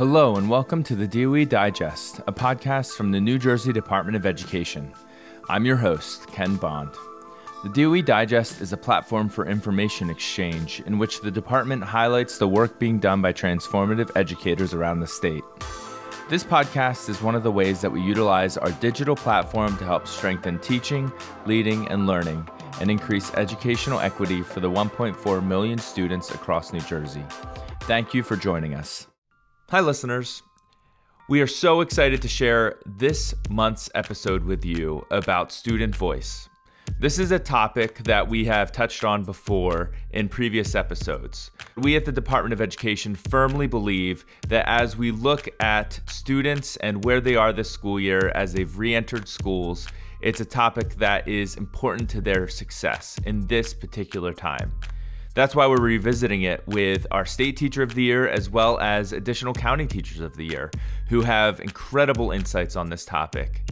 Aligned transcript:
Hello, 0.00 0.36
and 0.36 0.48
welcome 0.48 0.82
to 0.84 0.94
the 0.94 1.06
DOE 1.06 1.44
Digest, 1.44 2.20
a 2.20 2.32
podcast 2.32 2.96
from 2.96 3.12
the 3.12 3.20
New 3.20 3.38
Jersey 3.38 3.70
Department 3.70 4.16
of 4.16 4.24
Education. 4.24 4.94
I'm 5.50 5.66
your 5.66 5.76
host, 5.76 6.26
Ken 6.28 6.56
Bond. 6.56 6.88
The 7.64 7.68
DOE 7.68 8.00
Digest 8.00 8.62
is 8.62 8.72
a 8.72 8.78
platform 8.78 9.28
for 9.28 9.46
information 9.46 10.08
exchange 10.08 10.82
in 10.86 10.96
which 10.98 11.20
the 11.20 11.30
department 11.30 11.84
highlights 11.84 12.38
the 12.38 12.48
work 12.48 12.78
being 12.78 12.98
done 12.98 13.20
by 13.20 13.34
transformative 13.34 14.10
educators 14.16 14.72
around 14.72 15.00
the 15.00 15.06
state. 15.06 15.44
This 16.30 16.44
podcast 16.44 17.10
is 17.10 17.20
one 17.20 17.34
of 17.34 17.42
the 17.42 17.52
ways 17.52 17.82
that 17.82 17.92
we 17.92 18.00
utilize 18.00 18.56
our 18.56 18.72
digital 18.72 19.16
platform 19.16 19.76
to 19.76 19.84
help 19.84 20.08
strengthen 20.08 20.60
teaching, 20.60 21.12
leading, 21.44 21.86
and 21.88 22.06
learning 22.06 22.48
and 22.80 22.90
increase 22.90 23.34
educational 23.34 24.00
equity 24.00 24.40
for 24.40 24.60
the 24.60 24.70
1.4 24.70 25.46
million 25.46 25.78
students 25.78 26.30
across 26.30 26.72
New 26.72 26.80
Jersey. 26.80 27.22
Thank 27.80 28.14
you 28.14 28.22
for 28.22 28.36
joining 28.36 28.72
us. 28.72 29.06
Hi, 29.70 29.78
listeners. 29.78 30.42
We 31.28 31.40
are 31.42 31.46
so 31.46 31.80
excited 31.80 32.20
to 32.22 32.28
share 32.28 32.80
this 32.86 33.32
month's 33.48 33.88
episode 33.94 34.42
with 34.42 34.64
you 34.64 35.06
about 35.12 35.52
student 35.52 35.94
voice. 35.94 36.48
This 36.98 37.20
is 37.20 37.30
a 37.30 37.38
topic 37.38 37.98
that 37.98 38.28
we 38.28 38.44
have 38.46 38.72
touched 38.72 39.04
on 39.04 39.22
before 39.22 39.92
in 40.10 40.28
previous 40.28 40.74
episodes. 40.74 41.52
We 41.76 41.94
at 41.94 42.04
the 42.04 42.10
Department 42.10 42.52
of 42.52 42.60
Education 42.60 43.14
firmly 43.14 43.68
believe 43.68 44.24
that 44.48 44.68
as 44.68 44.96
we 44.96 45.12
look 45.12 45.48
at 45.60 46.00
students 46.06 46.76
and 46.78 47.04
where 47.04 47.20
they 47.20 47.36
are 47.36 47.52
this 47.52 47.70
school 47.70 48.00
year 48.00 48.32
as 48.34 48.52
they've 48.52 48.76
re 48.76 48.92
entered 48.92 49.28
schools, 49.28 49.86
it's 50.20 50.40
a 50.40 50.44
topic 50.44 50.96
that 50.96 51.28
is 51.28 51.54
important 51.54 52.10
to 52.10 52.20
their 52.20 52.48
success 52.48 53.20
in 53.24 53.46
this 53.46 53.72
particular 53.72 54.32
time. 54.32 54.72
That's 55.32 55.54
why 55.54 55.66
we're 55.68 55.80
revisiting 55.80 56.42
it 56.42 56.66
with 56.66 57.06
our 57.12 57.24
state 57.24 57.56
teacher 57.56 57.84
of 57.84 57.94
the 57.94 58.02
year 58.02 58.28
as 58.28 58.50
well 58.50 58.80
as 58.80 59.12
additional 59.12 59.54
county 59.54 59.86
teachers 59.86 60.20
of 60.20 60.36
the 60.36 60.44
year 60.44 60.72
who 61.08 61.20
have 61.20 61.60
incredible 61.60 62.32
insights 62.32 62.74
on 62.74 62.90
this 62.90 63.04
topic. 63.04 63.62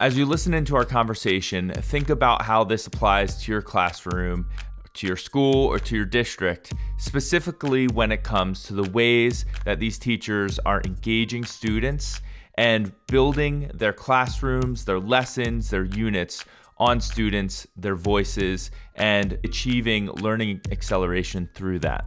As 0.00 0.16
you 0.16 0.24
listen 0.24 0.54
into 0.54 0.74
our 0.74 0.86
conversation, 0.86 1.70
think 1.70 2.08
about 2.08 2.42
how 2.42 2.64
this 2.64 2.86
applies 2.86 3.42
to 3.42 3.52
your 3.52 3.60
classroom, 3.60 4.48
to 4.94 5.06
your 5.06 5.18
school, 5.18 5.66
or 5.66 5.78
to 5.80 5.96
your 5.96 6.06
district, 6.06 6.72
specifically 6.96 7.88
when 7.88 8.10
it 8.10 8.22
comes 8.22 8.62
to 8.64 8.72
the 8.72 8.90
ways 8.90 9.44
that 9.66 9.78
these 9.78 9.98
teachers 9.98 10.58
are 10.60 10.80
engaging 10.86 11.44
students 11.44 12.22
and 12.54 12.90
building 13.06 13.70
their 13.74 13.92
classrooms, 13.92 14.84
their 14.86 14.98
lessons, 14.98 15.68
their 15.68 15.84
units 15.84 16.44
on 16.78 17.00
students, 17.00 17.66
their 17.76 17.94
voices, 17.94 18.70
and 18.96 19.38
achieving 19.44 20.06
learning 20.12 20.60
acceleration 20.70 21.48
through 21.54 21.78
that. 21.80 22.04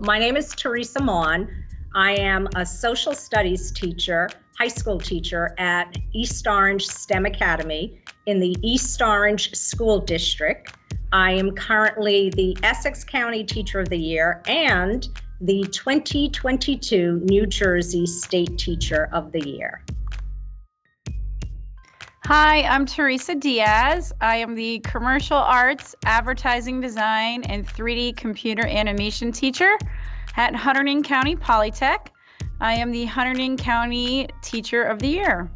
My 0.00 0.18
name 0.18 0.36
is 0.36 0.54
Teresa 0.54 1.02
Mon. 1.02 1.48
I 1.94 2.12
am 2.12 2.48
a 2.54 2.64
social 2.64 3.14
studies 3.14 3.72
teacher, 3.72 4.28
high 4.58 4.68
school 4.68 4.98
teacher 4.98 5.54
at 5.58 5.96
East 6.12 6.46
Orange 6.46 6.86
STEM 6.86 7.26
Academy 7.26 8.00
in 8.26 8.38
the 8.38 8.54
East 8.62 9.00
Orange 9.02 9.54
School 9.54 9.98
District. 9.98 10.72
I 11.12 11.32
am 11.32 11.52
currently 11.52 12.30
the 12.30 12.56
Essex 12.62 13.02
County 13.02 13.42
Teacher 13.42 13.80
of 13.80 13.88
the 13.88 13.98
Year 13.98 14.42
and 14.46 15.08
the 15.40 15.62
2022 15.72 17.20
New 17.24 17.46
Jersey 17.46 18.04
State 18.04 18.58
Teacher 18.58 19.08
of 19.12 19.32
the 19.32 19.48
Year. 19.48 19.82
Hi, 22.24 22.62
I'm 22.64 22.84
Teresa 22.84 23.34
Diaz. 23.34 24.12
I 24.20 24.36
am 24.36 24.54
the 24.54 24.80
commercial 24.80 25.38
arts, 25.38 25.94
advertising 26.04 26.80
design, 26.80 27.42
and 27.44 27.66
3D 27.66 28.16
computer 28.16 28.66
animation 28.66 29.32
teacher 29.32 29.78
at 30.36 30.52
Hunterdon 30.52 31.04
County 31.04 31.36
Polytech. 31.36 32.08
I 32.60 32.74
am 32.74 32.90
the 32.90 33.06
Hunterdon 33.06 33.56
County 33.56 34.28
Teacher 34.42 34.82
of 34.82 34.98
the 34.98 35.08
Year. 35.08 35.50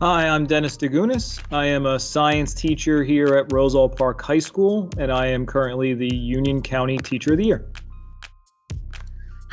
Hi, 0.00 0.28
I'm 0.28 0.46
Dennis 0.46 0.76
Dagunas. 0.78 1.42
I 1.52 1.66
am 1.66 1.84
a 1.84 1.98
science 1.98 2.54
teacher 2.54 3.04
here 3.04 3.34
at 3.36 3.52
Roselle 3.52 3.88
Park 3.88 4.22
High 4.22 4.38
School, 4.38 4.88
and 4.98 5.12
I 5.12 5.26
am 5.26 5.44
currently 5.44 5.94
the 5.94 6.14
Union 6.14 6.62
County 6.62 6.96
Teacher 6.96 7.32
of 7.32 7.38
the 7.38 7.44
Year. 7.44 7.70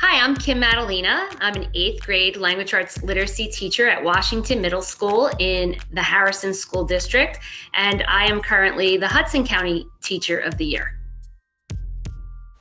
Hi, 0.04 0.18
I'm 0.20 0.34
Kim 0.34 0.58
Madalena. 0.58 1.28
I'm 1.40 1.54
an 1.54 1.68
eighth 1.74 2.04
grade 2.04 2.36
language 2.36 2.74
arts 2.74 3.00
literacy 3.04 3.46
teacher 3.46 3.88
at 3.88 4.02
Washington 4.02 4.60
Middle 4.60 4.82
School 4.82 5.30
in 5.38 5.76
the 5.92 6.02
Harrison 6.02 6.52
School 6.52 6.82
District, 6.84 7.38
and 7.74 8.02
I 8.08 8.24
am 8.24 8.40
currently 8.40 8.96
the 8.96 9.06
Hudson 9.06 9.46
County 9.46 9.86
Teacher 10.02 10.40
of 10.40 10.58
the 10.58 10.64
Year. 10.64 10.98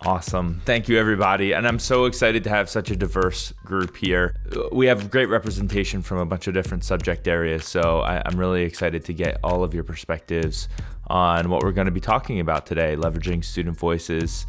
Awesome. 0.03 0.61
Thank 0.65 0.87
you, 0.87 0.99
everybody. 0.99 1.53
And 1.53 1.67
I'm 1.67 1.79
so 1.79 2.05
excited 2.05 2.43
to 2.43 2.49
have 2.49 2.69
such 2.69 2.91
a 2.91 2.95
diverse 2.95 3.53
group 3.65 3.95
here. 3.95 4.35
We 4.71 4.85
have 4.85 5.09
great 5.09 5.27
representation 5.27 6.03
from 6.03 6.19
a 6.19 6.25
bunch 6.25 6.47
of 6.47 6.53
different 6.53 6.83
subject 6.83 7.27
areas. 7.27 7.65
So 7.65 7.99
I, 7.99 8.27
am 8.27 8.39
really 8.39 8.63
excited 8.63 9.03
to 9.05 9.13
get 9.13 9.39
all 9.43 9.63
of 9.63 9.75
your 9.75 9.83
perspectives 9.83 10.69
on 11.07 11.49
what 11.49 11.61
we're 11.63 11.71
going 11.71 11.85
to 11.85 11.91
be 11.91 11.99
talking 11.99 12.39
about 12.39 12.65
today 12.65 12.95
leveraging 12.95 13.43
student 13.43 13.77
voices 13.77 14.47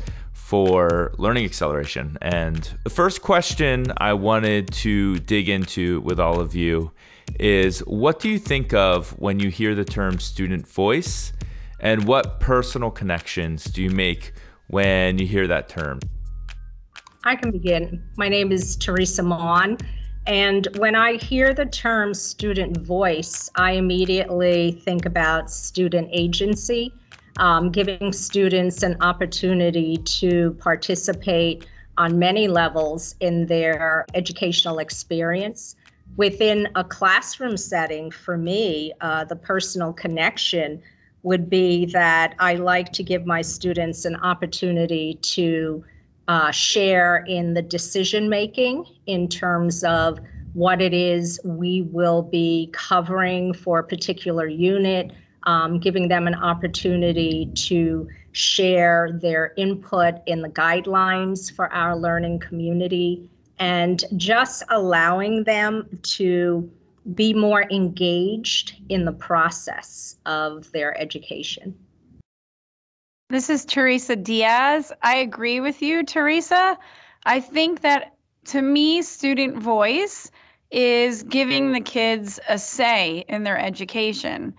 for 0.52 1.14
learning 1.16 1.46
acceleration. 1.46 2.18
And 2.20 2.70
the 2.84 2.90
first 2.90 3.22
question 3.22 3.86
I 3.96 4.12
wanted 4.12 4.70
to 4.72 5.18
dig 5.20 5.48
into 5.48 6.02
with 6.02 6.20
all 6.20 6.40
of 6.40 6.54
you 6.54 6.92
is 7.40 7.78
what 7.86 8.20
do 8.20 8.28
you 8.28 8.38
think 8.38 8.74
of 8.74 9.18
when 9.18 9.40
you 9.40 9.48
hear 9.48 9.74
the 9.74 9.86
term 9.86 10.18
student 10.18 10.68
voice? 10.68 11.32
And 11.80 12.04
what 12.04 12.38
personal 12.38 12.90
connections 12.90 13.64
do 13.64 13.82
you 13.82 13.88
make 13.88 14.34
when 14.66 15.16
you 15.18 15.26
hear 15.26 15.46
that 15.46 15.70
term? 15.70 16.00
I 17.24 17.34
can 17.34 17.50
begin. 17.50 18.04
My 18.18 18.28
name 18.28 18.52
is 18.52 18.76
Teresa 18.76 19.22
Mon. 19.22 19.78
And 20.26 20.68
when 20.76 20.94
I 20.94 21.14
hear 21.14 21.54
the 21.54 21.64
term 21.64 22.12
student 22.12 22.76
voice, 22.76 23.48
I 23.56 23.72
immediately 23.72 24.72
think 24.84 25.06
about 25.06 25.50
student 25.50 26.10
agency 26.12 26.92
um, 27.38 27.70
giving 27.70 28.12
students 28.12 28.82
an 28.82 28.96
opportunity 29.00 29.96
to 29.98 30.52
participate 30.60 31.66
on 31.98 32.18
many 32.18 32.48
levels 32.48 33.14
in 33.20 33.46
their 33.46 34.06
educational 34.14 34.78
experience. 34.78 35.76
Within 36.16 36.68
a 36.74 36.84
classroom 36.84 37.56
setting, 37.56 38.10
for 38.10 38.36
me, 38.36 38.92
uh, 39.00 39.24
the 39.24 39.36
personal 39.36 39.92
connection 39.92 40.82
would 41.22 41.48
be 41.48 41.86
that 41.86 42.34
I 42.38 42.54
like 42.54 42.92
to 42.94 43.02
give 43.02 43.26
my 43.26 43.42
students 43.42 44.04
an 44.04 44.16
opportunity 44.16 45.14
to 45.22 45.84
uh, 46.28 46.50
share 46.50 47.24
in 47.28 47.54
the 47.54 47.62
decision 47.62 48.28
making 48.28 48.84
in 49.06 49.28
terms 49.28 49.84
of 49.84 50.20
what 50.54 50.82
it 50.82 50.92
is 50.92 51.40
we 51.44 51.82
will 51.82 52.22
be 52.22 52.68
covering 52.72 53.54
for 53.54 53.78
a 53.78 53.84
particular 53.84 54.46
unit, 54.46 55.12
um, 55.44 55.78
giving 55.78 56.08
them 56.08 56.26
an 56.26 56.34
opportunity 56.34 57.50
to 57.54 58.08
share 58.32 59.18
their 59.20 59.52
input 59.56 60.14
in 60.26 60.42
the 60.42 60.48
guidelines 60.48 61.52
for 61.52 61.72
our 61.72 61.96
learning 61.96 62.38
community, 62.38 63.28
and 63.58 64.04
just 64.16 64.62
allowing 64.70 65.44
them 65.44 65.86
to 66.02 66.70
be 67.14 67.34
more 67.34 67.64
engaged 67.70 68.76
in 68.88 69.04
the 69.04 69.12
process 69.12 70.16
of 70.24 70.70
their 70.72 70.98
education. 71.00 71.74
This 73.28 73.50
is 73.50 73.64
Teresa 73.64 74.14
Diaz. 74.14 74.92
I 75.02 75.16
agree 75.16 75.60
with 75.60 75.82
you, 75.82 76.04
Teresa. 76.04 76.78
I 77.24 77.40
think 77.40 77.80
that 77.80 78.14
to 78.46 78.62
me, 78.62 79.02
student 79.02 79.56
voice 79.56 80.30
is 80.70 81.22
giving 81.22 81.72
the 81.72 81.80
kids 81.80 82.40
a 82.48 82.58
say 82.58 83.24
in 83.28 83.42
their 83.42 83.58
education. 83.58 84.54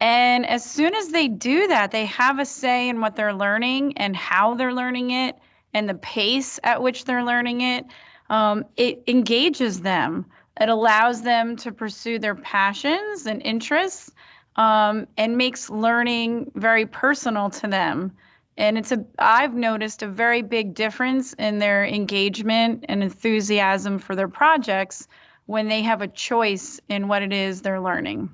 And 0.00 0.46
as 0.46 0.64
soon 0.64 0.94
as 0.94 1.08
they 1.08 1.26
do 1.28 1.66
that, 1.68 1.90
they 1.90 2.06
have 2.06 2.38
a 2.38 2.44
say 2.44 2.88
in 2.88 3.00
what 3.00 3.16
they're 3.16 3.34
learning 3.34 3.96
and 3.98 4.16
how 4.16 4.54
they're 4.54 4.74
learning 4.74 5.10
it 5.10 5.36
and 5.74 5.88
the 5.88 5.94
pace 5.94 6.60
at 6.62 6.82
which 6.82 7.04
they're 7.04 7.24
learning 7.24 7.62
it. 7.62 7.84
Um, 8.30 8.64
it 8.76 9.02
engages 9.06 9.80
them, 9.80 10.26
it 10.60 10.68
allows 10.68 11.22
them 11.22 11.56
to 11.56 11.72
pursue 11.72 12.18
their 12.18 12.34
passions 12.34 13.26
and 13.26 13.40
interests 13.42 14.12
um, 14.56 15.06
and 15.16 15.36
makes 15.36 15.70
learning 15.70 16.50
very 16.54 16.84
personal 16.84 17.48
to 17.50 17.68
them. 17.68 18.12
And 18.56 18.76
it's 18.76 18.90
a, 18.90 19.04
I've 19.20 19.54
noticed 19.54 20.02
a 20.02 20.08
very 20.08 20.42
big 20.42 20.74
difference 20.74 21.32
in 21.34 21.58
their 21.58 21.84
engagement 21.84 22.84
and 22.88 23.02
enthusiasm 23.02 23.98
for 23.98 24.16
their 24.16 24.28
projects 24.28 25.06
when 25.46 25.68
they 25.68 25.80
have 25.82 26.02
a 26.02 26.08
choice 26.08 26.80
in 26.88 27.08
what 27.08 27.22
it 27.22 27.32
is 27.32 27.62
they're 27.62 27.80
learning. 27.80 28.28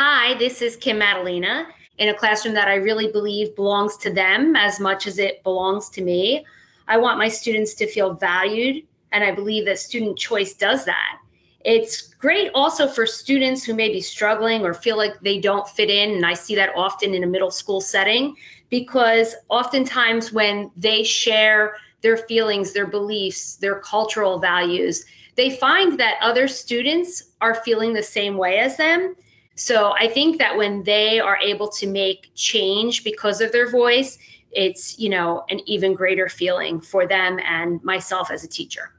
Hi, 0.00 0.38
this 0.38 0.62
is 0.62 0.76
Kim 0.76 0.98
Madalena 0.98 1.66
in 1.98 2.08
a 2.08 2.14
classroom 2.14 2.54
that 2.54 2.68
I 2.68 2.76
really 2.76 3.10
believe 3.10 3.56
belongs 3.56 3.96
to 3.96 4.12
them 4.12 4.54
as 4.54 4.78
much 4.78 5.08
as 5.08 5.18
it 5.18 5.42
belongs 5.42 5.88
to 5.88 6.02
me. 6.02 6.46
I 6.86 6.96
want 6.96 7.18
my 7.18 7.26
students 7.26 7.74
to 7.74 7.86
feel 7.88 8.14
valued, 8.14 8.84
and 9.10 9.24
I 9.24 9.34
believe 9.34 9.66
that 9.66 9.80
student 9.80 10.16
choice 10.16 10.54
does 10.54 10.84
that. 10.84 11.18
It's 11.64 12.14
great 12.14 12.52
also 12.54 12.86
for 12.86 13.06
students 13.06 13.64
who 13.64 13.74
may 13.74 13.88
be 13.88 14.00
struggling 14.00 14.62
or 14.62 14.72
feel 14.72 14.96
like 14.96 15.18
they 15.18 15.40
don't 15.40 15.68
fit 15.68 15.90
in, 15.90 16.12
and 16.12 16.24
I 16.24 16.34
see 16.34 16.54
that 16.54 16.76
often 16.76 17.12
in 17.12 17.24
a 17.24 17.26
middle 17.26 17.50
school 17.50 17.80
setting 17.80 18.36
because 18.70 19.34
oftentimes 19.48 20.32
when 20.32 20.70
they 20.76 21.02
share 21.02 21.74
their 22.02 22.18
feelings, 22.18 22.72
their 22.72 22.86
beliefs, 22.86 23.56
their 23.56 23.80
cultural 23.80 24.38
values, 24.38 25.04
they 25.34 25.56
find 25.56 25.98
that 25.98 26.18
other 26.20 26.46
students 26.46 27.32
are 27.40 27.56
feeling 27.64 27.92
the 27.92 28.02
same 28.04 28.36
way 28.36 28.60
as 28.60 28.76
them. 28.76 29.16
So 29.58 29.92
I 29.98 30.06
think 30.06 30.38
that 30.38 30.56
when 30.56 30.84
they 30.84 31.18
are 31.18 31.36
able 31.38 31.68
to 31.68 31.86
make 31.88 32.30
change 32.36 33.02
because 33.02 33.40
of 33.40 33.50
their 33.50 33.68
voice, 33.68 34.16
it's, 34.52 34.98
you 35.00 35.08
know, 35.08 35.44
an 35.50 35.60
even 35.66 35.94
greater 35.94 36.28
feeling 36.28 36.80
for 36.80 37.08
them 37.08 37.40
and 37.44 37.82
myself 37.82 38.30
as 38.30 38.44
a 38.44 38.48
teacher. 38.48 38.92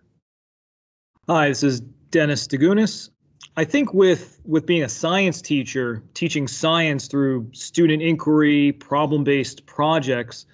Hi, 1.29 1.47
this 1.47 1.63
is 1.63 1.79
Dennis 2.11 2.45
Dagunas. 2.45 3.09
I 3.55 3.63
think 3.63 3.93
with 3.93 4.41
with 4.45 4.65
being 4.65 4.83
a 4.83 4.89
science 4.89 5.41
teacher, 5.41 6.03
teaching 6.13 6.47
science 6.47 7.07
through 7.07 7.49
student 7.53 8.03
inquiry, 8.03 8.73
problem-based 8.73 9.65
projects, 9.65 10.45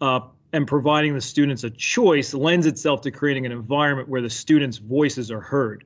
uh, 0.00 0.20
and 0.52 0.66
providing 0.66 1.14
the 1.14 1.20
students 1.20 1.64
a 1.64 1.70
choice 1.70 2.34
lends 2.34 2.66
itself 2.66 3.00
to 3.02 3.10
creating 3.10 3.46
an 3.46 3.52
environment 3.52 4.08
where 4.08 4.22
the 4.22 4.30
students' 4.30 4.78
voices 4.78 5.30
are 5.30 5.40
heard. 5.40 5.84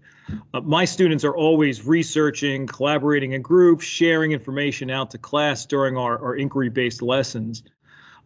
Uh, 0.54 0.60
my 0.60 0.84
students 0.84 1.24
are 1.24 1.36
always 1.36 1.84
researching, 1.84 2.66
collaborating 2.66 3.32
in 3.32 3.42
groups, 3.42 3.84
sharing 3.84 4.32
information 4.32 4.90
out 4.90 5.10
to 5.10 5.18
class 5.18 5.66
during 5.66 5.96
our, 5.96 6.18
our 6.22 6.36
inquiry-based 6.36 7.02
lessons. 7.02 7.62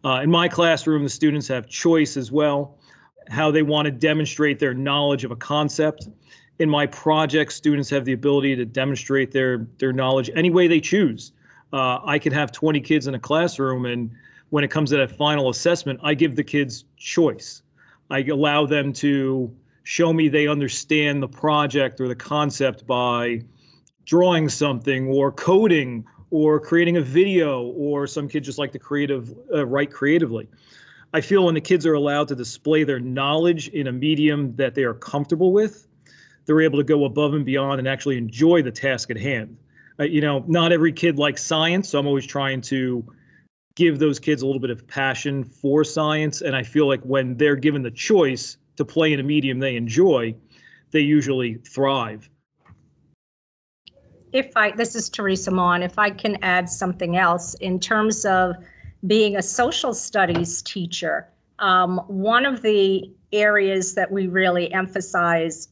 Uh, 0.03 0.21
in 0.21 0.29
my 0.29 0.47
classroom, 0.47 1.03
the 1.03 1.09
students 1.09 1.47
have 1.47 1.67
choice 1.67 2.15
as 2.15 2.31
well, 2.31 2.77
how 3.29 3.49
they 3.49 3.63
want 3.63 3.85
to 3.85 3.91
demonstrate 3.91 4.59
their 4.59 4.73
knowledge 4.73 5.23
of 5.23 5.31
a 5.31 5.35
concept. 5.35 6.09
In 6.59 6.69
my 6.69 6.85
project, 6.85 7.51
students 7.53 7.89
have 7.89 8.05
the 8.05 8.13
ability 8.13 8.55
to 8.55 8.65
demonstrate 8.65 9.31
their, 9.31 9.67
their 9.79 9.91
knowledge 9.91 10.29
any 10.35 10.51
way 10.51 10.67
they 10.67 10.79
choose. 10.79 11.31
Uh, 11.73 11.99
I 12.05 12.19
could 12.19 12.33
have 12.33 12.51
20 12.51 12.79
kids 12.81 13.07
in 13.07 13.15
a 13.15 13.19
classroom, 13.19 13.85
and 13.85 14.11
when 14.49 14.63
it 14.63 14.69
comes 14.69 14.91
to 14.91 14.97
that 14.97 15.11
final 15.11 15.49
assessment, 15.49 15.99
I 16.03 16.13
give 16.13 16.35
the 16.35 16.43
kids 16.43 16.85
choice. 16.97 17.61
I 18.09 18.23
allow 18.23 18.65
them 18.65 18.93
to 18.93 19.53
show 19.83 20.11
me 20.13 20.27
they 20.27 20.47
understand 20.47 21.21
the 21.21 21.27
project 21.27 22.01
or 22.01 22.07
the 22.07 22.15
concept 22.15 22.85
by 22.87 23.41
drawing 24.05 24.49
something 24.49 25.07
or 25.07 25.31
coding 25.31 26.05
or 26.31 26.59
creating 26.59 26.97
a 26.97 27.01
video 27.01 27.63
or 27.63 28.07
some 28.07 28.27
kids 28.27 28.45
just 28.45 28.57
like 28.57 28.71
to 28.71 28.79
creative 28.79 29.33
uh, 29.53 29.65
write 29.65 29.91
creatively 29.91 30.47
i 31.13 31.21
feel 31.21 31.45
when 31.45 31.53
the 31.53 31.61
kids 31.61 31.85
are 31.85 31.93
allowed 31.93 32.27
to 32.27 32.35
display 32.35 32.83
their 32.83 32.99
knowledge 32.99 33.67
in 33.69 33.87
a 33.87 33.91
medium 33.91 34.55
that 34.55 34.73
they 34.73 34.83
are 34.83 34.93
comfortable 34.93 35.51
with 35.51 35.87
they're 36.45 36.61
able 36.61 36.77
to 36.77 36.83
go 36.83 37.05
above 37.05 37.33
and 37.33 37.45
beyond 37.45 37.79
and 37.79 37.87
actually 37.87 38.17
enjoy 38.17 38.61
the 38.61 38.71
task 38.71 39.11
at 39.11 39.17
hand 39.17 39.55
uh, 39.99 40.03
you 40.03 40.21
know 40.21 40.43
not 40.47 40.71
every 40.71 40.91
kid 40.91 41.17
likes 41.17 41.43
science 41.43 41.89
so 41.89 41.99
i'm 41.99 42.07
always 42.07 42.25
trying 42.25 42.59
to 42.59 43.03
give 43.75 43.99
those 43.99 44.19
kids 44.19 44.41
a 44.41 44.45
little 44.45 44.61
bit 44.61 44.69
of 44.69 44.87
passion 44.87 45.43
for 45.43 45.83
science. 45.83 46.41
And 46.41 46.55
i 46.55 46.63
feel 46.63 46.87
like 46.87 47.01
when 47.01 47.37
they're 47.37 47.55
given 47.55 47.81
the 47.83 47.91
choice 47.91 48.57
to 48.77 48.85
play 48.85 49.13
in 49.13 49.19
a 49.19 49.23
medium 49.23 49.59
they 49.59 49.75
enjoy 49.75 50.35
they 50.91 51.01
usually 51.01 51.55
thrive. 51.55 52.29
If 54.31 54.55
I, 54.55 54.71
this 54.71 54.95
is 54.95 55.09
Teresa 55.09 55.51
Mon, 55.51 55.83
if 55.83 55.99
I 55.99 56.09
can 56.09 56.37
add 56.41 56.69
something 56.69 57.17
else 57.17 57.53
in 57.55 57.81
terms 57.81 58.25
of 58.25 58.55
being 59.05 59.35
a 59.35 59.41
social 59.41 59.93
studies 59.93 60.61
teacher, 60.61 61.27
um, 61.59 61.97
one 62.07 62.45
of 62.45 62.61
the 62.61 63.11
areas 63.33 63.93
that 63.95 64.09
we 64.09 64.27
really 64.27 64.71
emphasize 64.73 65.67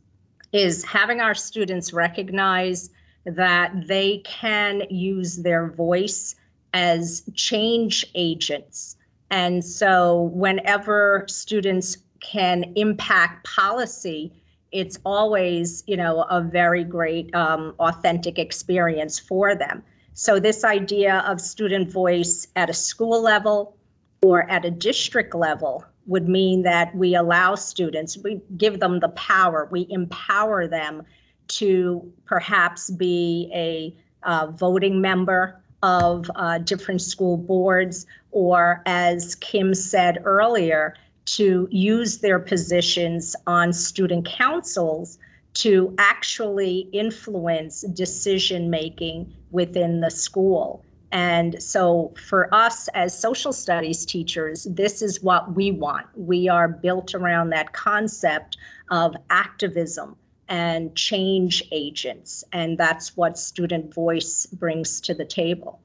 is 0.52 0.84
having 0.84 1.22
our 1.22 1.34
students 1.34 1.94
recognize 1.94 2.90
that 3.26 3.72
they 3.88 4.20
can 4.26 4.84
use 4.90 5.38
their 5.38 5.72
voice 5.72 6.36
as 6.74 7.24
change 7.36 8.06
agents. 8.16 8.96
And 9.30 9.64
so 9.64 10.32
whenever 10.34 11.26
students 11.28 11.98
can 12.20 12.74
impact 12.76 13.46
policy, 13.46 14.34
it's 14.72 14.98
always, 15.06 15.84
you 15.88 15.96
know, 15.96 16.24
a 16.24 16.42
very 16.42 16.84
great, 16.84 17.34
um, 17.36 17.76
authentic 17.80 18.40
experience 18.40 19.20
for 19.20 19.56
them. 19.56 19.84
So 20.14 20.40
this 20.40 20.64
idea 20.64 21.24
of 21.28 21.42
student 21.42 21.92
voice 21.92 22.48
at 22.56 22.70
a 22.70 22.74
school 22.74 23.22
level 23.22 23.78
or 24.22 24.50
at 24.50 24.66
a 24.66 24.72
district 24.72 25.36
level 25.36 25.84
would 26.06 26.28
mean 26.28 26.64
that 26.64 26.96
we 26.96 27.16
allow 27.16 27.56
students, 27.56 28.18
we 28.18 28.42
give 28.58 28.80
them 28.80 29.00
the 29.00 29.10
power, 29.10 29.68
we 29.72 29.88
empower 29.90 30.68
them 30.68 31.04
to 31.48 32.12
perhaps 32.26 32.90
be 32.90 33.50
a 33.54 33.96
uh, 34.28 34.48
voting 34.52 35.02
member 35.02 35.63
of 35.84 36.32
uh, 36.36 36.58
different 36.60 37.02
school 37.02 37.38
boards, 37.38 38.08
or 38.32 38.82
as 38.88 39.36
Kim 39.36 39.76
said 39.76 40.20
earlier, 40.24 40.96
to 41.26 41.68
use 41.70 42.20
their 42.20 42.40
positions 42.40 43.36
on 43.46 43.72
student 43.72 44.26
councils 44.26 45.20
to 45.54 45.94
actually 46.00 46.90
influence 46.94 47.82
decision 47.94 48.70
making 48.70 49.32
within 49.52 50.02
the 50.02 50.10
school. 50.10 50.84
And 51.12 51.62
so, 51.62 52.12
for 52.18 52.52
us 52.52 52.88
as 52.96 53.18
social 53.18 53.54
studies 53.54 54.04
teachers, 54.04 54.64
this 54.72 55.04
is 55.04 55.22
what 55.22 55.54
we 55.56 55.70
want. 55.70 56.08
We 56.16 56.50
are 56.50 56.68
built 56.68 57.14
around 57.14 57.52
that 57.52 57.74
concept 57.74 58.58
of 58.90 59.16
activism 59.30 60.16
and 60.54 60.96
change 60.96 61.64
agents. 61.72 62.44
And 62.54 62.78
that's 62.78 63.18
what 63.18 63.40
student 63.40 63.92
voice 63.92 64.46
brings 64.46 65.02
to 65.02 65.16
the 65.16 65.26
table. 65.26 65.82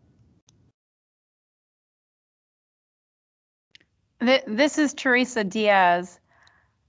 This 4.20 4.76
is 4.76 4.92
Teresa 4.92 5.42
Diaz. 5.42 6.20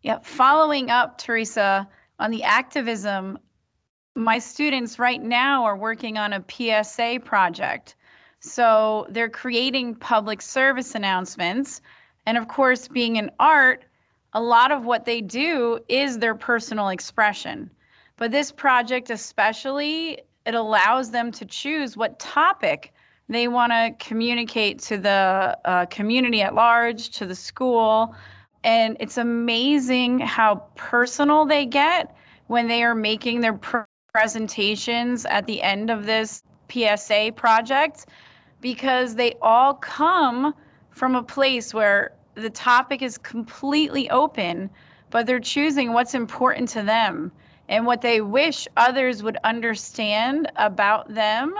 Yeah, 0.01 0.19
following 0.21 0.89
up, 0.89 1.19
Teresa, 1.19 1.87
on 2.19 2.31
the 2.31 2.43
activism, 2.43 3.39
my 4.13 4.39
students 4.39 4.99
right 4.99 5.21
now 5.21 5.63
are 5.63 5.77
working 5.77 6.17
on 6.17 6.33
a 6.33 6.43
PSA 6.49 7.21
project. 7.23 7.95
So 8.41 9.07
they're 9.09 9.29
creating 9.29 9.95
public 9.95 10.41
service 10.41 10.95
announcements. 10.95 11.79
And 12.25 12.37
of 12.37 12.49
course, 12.49 12.89
being 12.89 13.15
in 13.15 13.31
art, 13.39 13.85
a 14.33 14.41
lot 14.41 14.71
of 14.71 14.85
what 14.85 15.05
they 15.05 15.21
do 15.21 15.79
is 15.87 16.17
their 16.17 16.35
personal 16.35 16.89
expression. 16.89 17.69
But 18.17 18.31
this 18.31 18.51
project, 18.51 19.09
especially, 19.09 20.21
it 20.45 20.55
allows 20.55 21.11
them 21.11 21.31
to 21.31 21.45
choose 21.45 21.97
what 21.97 22.19
topic 22.19 22.93
they 23.27 23.47
want 23.47 23.71
to 23.71 23.93
communicate 23.99 24.79
to 24.79 24.97
the 24.97 25.57
uh, 25.65 25.85
community 25.85 26.41
at 26.41 26.55
large, 26.55 27.09
to 27.11 27.25
the 27.25 27.35
school. 27.35 28.15
And 28.63 28.97
it's 28.99 29.17
amazing 29.17 30.19
how 30.19 30.63
personal 30.75 31.45
they 31.45 31.65
get 31.65 32.15
when 32.47 32.67
they 32.67 32.83
are 32.83 32.95
making 32.95 33.41
their 33.41 33.53
pr- 33.53 33.81
presentations 34.13 35.25
at 35.25 35.45
the 35.45 35.61
end 35.61 35.89
of 35.89 36.05
this 36.05 36.43
PSA 36.69 37.33
project 37.35 38.07
because 38.61 39.15
they 39.15 39.35
all 39.41 39.75
come 39.75 40.53
from 40.91 41.15
a 41.15 41.23
place 41.23 41.73
where 41.73 42.11
the 42.35 42.49
topic 42.49 43.01
is 43.01 43.17
completely 43.17 44.09
open, 44.09 44.69
but 45.09 45.25
they're 45.25 45.39
choosing 45.39 45.93
what's 45.93 46.13
important 46.13 46.69
to 46.69 46.83
them 46.83 47.31
and 47.69 47.85
what 47.85 48.01
they 48.01 48.21
wish 48.21 48.67
others 48.77 49.23
would 49.23 49.37
understand 49.43 50.51
about 50.55 51.13
them 51.13 51.55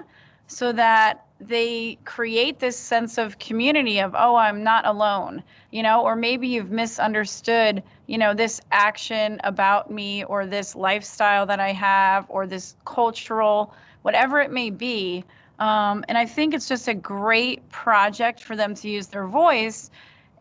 so 0.48 0.72
that 0.72 1.26
they 1.40 1.98
create 2.04 2.60
this 2.60 2.76
sense 2.76 3.18
of 3.18 3.40
community 3.40 4.00
of 4.00 4.14
oh 4.18 4.36
i'm 4.36 4.62
not 4.62 4.86
alone 4.86 5.42
you 5.72 5.82
know 5.82 6.02
or 6.02 6.14
maybe 6.16 6.48
you've 6.48 6.72
misunderstood 6.72 7.82
you 8.08 8.18
know 8.18 8.34
this 8.34 8.60
action 8.72 9.40
about 9.46 9.90
me 9.90 10.24
or 10.26 10.46
this 10.46 10.76
lifestyle 10.76 11.46
that 11.46 11.60
i 11.62 11.72
have 11.72 12.26
or 12.28 12.46
this 12.46 12.76
cultural 12.86 13.74
whatever 14.02 14.40
it 14.40 14.52
may 14.52 14.70
be. 14.70 15.24
Um, 15.60 16.04
and 16.10 16.18
i 16.18 16.26
think 16.26 16.54
it's 16.54 16.68
just 16.68 16.88
a 16.90 16.94
great 16.94 17.68
project 17.70 18.44
for 18.44 18.56
them 18.56 18.76
to 18.76 18.90
use 18.90 19.08
their 19.08 19.28
voice 19.28 19.92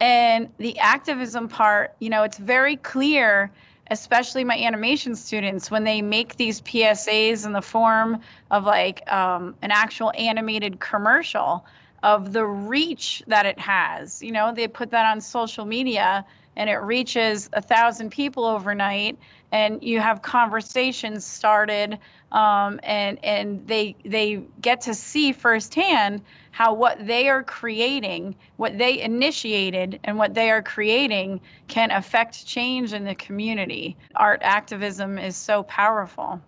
and 0.01 0.49
the 0.59 0.79
activism 0.79 1.49
part 1.49 1.95
you 1.99 2.11
know 2.11 2.23
it's 2.23 2.39
very 2.39 2.77
clear 2.77 3.51
especially 3.91 4.45
my 4.45 4.57
animation 4.57 5.15
students, 5.15 5.71
when 5.71 5.85
they 5.85 6.03
make 6.03 6.37
these 6.37 6.61
PSAs 6.63 7.47
in 7.47 7.53
the 7.53 7.63
form 7.63 8.21
of 8.51 8.65
like 8.65 9.11
um, 9.13 9.55
an 9.63 9.71
actual 9.71 10.13
animated 10.17 10.81
commercial 10.81 11.65
of 12.03 12.33
the 12.33 12.45
reach 12.45 13.23
that 13.27 13.47
it 13.47 13.59
has. 13.59 14.23
You 14.23 14.33
know, 14.33 14.53
they 14.55 14.69
put 14.69 14.91
that 14.91 15.07
on 15.07 15.21
social 15.21 15.65
media 15.65 16.25
and 16.57 16.69
it 16.69 16.77
reaches 16.77 17.49
a 17.53 17.63
thousand 17.63 18.11
people 18.11 18.45
overnight 18.45 19.19
and 19.53 19.83
you 19.83 20.01
have 20.01 20.23
conversations 20.23 21.25
started 21.25 21.99
um, 22.33 22.79
and 22.83 23.23
and 23.25 23.67
they 23.67 23.97
they 24.05 24.43
get 24.61 24.81
to 24.83 24.95
see 24.95 25.33
firsthand 25.33 26.23
how 26.51 26.75
what 26.75 27.07
they 27.07 27.29
are 27.29 27.43
creating 27.43 28.35
what 28.57 28.77
they 28.77 29.01
initiated 29.01 29.99
and 30.05 30.19
what 30.19 30.35
they 30.35 30.51
are 30.51 30.63
creating 30.63 31.41
can 31.69 31.91
affect 31.91 32.47
change 32.47 32.93
in 32.93 33.05
the 33.05 33.15
community. 33.15 33.97
Art 34.17 34.41
activism 34.43 35.19
is 35.19 35.37
so 35.37 35.63
powerful. 35.65 36.41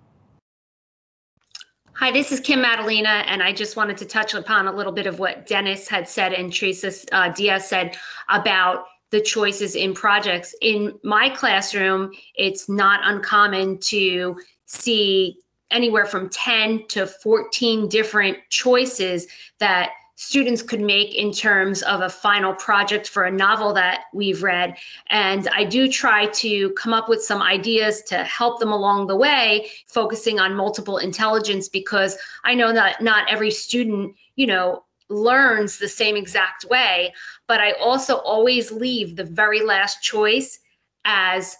Hi, 2.00 2.11
this 2.11 2.33
is 2.33 2.40
Kim 2.40 2.62
Madalena, 2.62 3.25
and 3.26 3.42
I 3.42 3.52
just 3.52 3.76
wanted 3.76 3.99
to 3.99 4.07
touch 4.07 4.33
upon 4.33 4.66
a 4.66 4.73
little 4.73 4.92
bit 4.92 5.07
of 5.07 5.19
what 5.19 5.47
Dennis 5.47 5.87
had 5.87 6.09
said 6.09 6.33
and 6.33 6.50
Teresa 6.50 6.92
uh, 7.12 7.28
Diaz 7.28 7.69
said 7.69 7.95
about 8.30 8.87
the 9.11 9.21
choices 9.21 9.75
in 9.75 9.95
projects. 9.95 10.55
In 10.61 10.99
my 11.02 11.29
classroom, 11.31 12.12
it's 12.35 12.69
not 12.69 13.00
uncommon 13.02 13.79
to 13.79 14.38
see 14.67 15.37
anywhere 15.71 16.07
from 16.07 16.29
10 16.29 16.87
to 16.88 17.07
14 17.07 17.88
different 17.88 18.38
choices 18.49 19.26
that 19.59 19.90
students 20.21 20.61
could 20.61 20.83
make 20.83 21.14
in 21.14 21.33
terms 21.33 21.81
of 21.85 22.02
a 22.02 22.09
final 22.11 22.52
project 22.52 23.09
for 23.09 23.25
a 23.25 23.31
novel 23.31 23.73
that 23.73 24.02
we've 24.12 24.43
read. 24.43 24.76
And 25.09 25.49
I 25.49 25.64
do 25.64 25.88
try 25.88 26.26
to 26.26 26.71
come 26.73 26.93
up 26.93 27.09
with 27.09 27.23
some 27.23 27.40
ideas 27.40 28.02
to 28.02 28.23
help 28.25 28.61
them 28.61 28.71
along 28.71 29.07
the 29.07 29.17
way, 29.17 29.71
focusing 29.87 30.38
on 30.38 30.55
multiple 30.55 30.99
intelligence 30.99 31.71
because 31.71 32.19
I 32.45 32.55
know 32.55 32.71
that 32.75 33.00
not 33.00 33.31
every 33.31 33.50
student, 33.50 34.14
you 34.37 34.47
know, 34.47 34.85
learns 35.11 35.79
the 35.79 35.88
same 35.88 36.17
exact 36.17 36.64
way. 36.71 37.12
But 37.49 37.61
I 37.61 37.73
also 37.73 38.17
always 38.17 38.71
leave 38.71 39.17
the 39.17 39.25
very 39.25 39.62
last 39.62 40.02
choice 40.02 40.59
as 41.05 41.57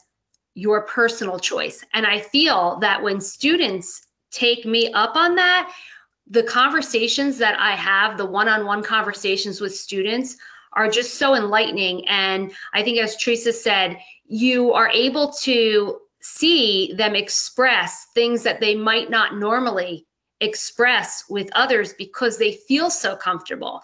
your 0.54 0.83
personal 0.83 1.38
choice. 1.38 1.85
And 1.92 2.07
I 2.07 2.21
feel 2.21 2.78
that 2.80 3.02
when 3.02 3.21
students 3.21 4.07
take 4.30 4.64
me 4.64 4.92
up 4.92 5.16
on 5.16 5.35
that, 5.37 5.73
the 6.28 6.42
conversations 6.45 7.38
that 7.38 7.59
I 7.59 7.73
have, 7.73 8.16
the 8.16 8.26
one 8.26 8.49
on 8.49 8.64
one 8.64 8.83
conversations 8.83 9.61
with 9.61 9.75
students, 9.75 10.37
are 10.73 10.88
just 10.88 11.14
so 11.14 11.35
enlightening. 11.35 12.07
And 12.07 12.52
I 12.73 12.85
think, 12.85 12.99
as 12.99 13.16
Teresa 13.16 13.52
said, 13.52 13.99
you 14.26 14.73
are 14.73 14.88
able 14.90 15.33
to 15.42 15.99
see 16.21 16.92
them 16.92 17.16
express 17.16 18.07
things 18.14 18.42
that 18.45 18.61
they 18.61 18.76
might 18.76 19.11
not 19.11 19.37
normally 19.37 20.07
express 20.40 21.25
with 21.28 21.50
others 21.54 21.92
because 21.94 22.38
they 22.38 22.52
feel 22.52 22.90
so 22.90 23.16
comfortable. 23.16 23.82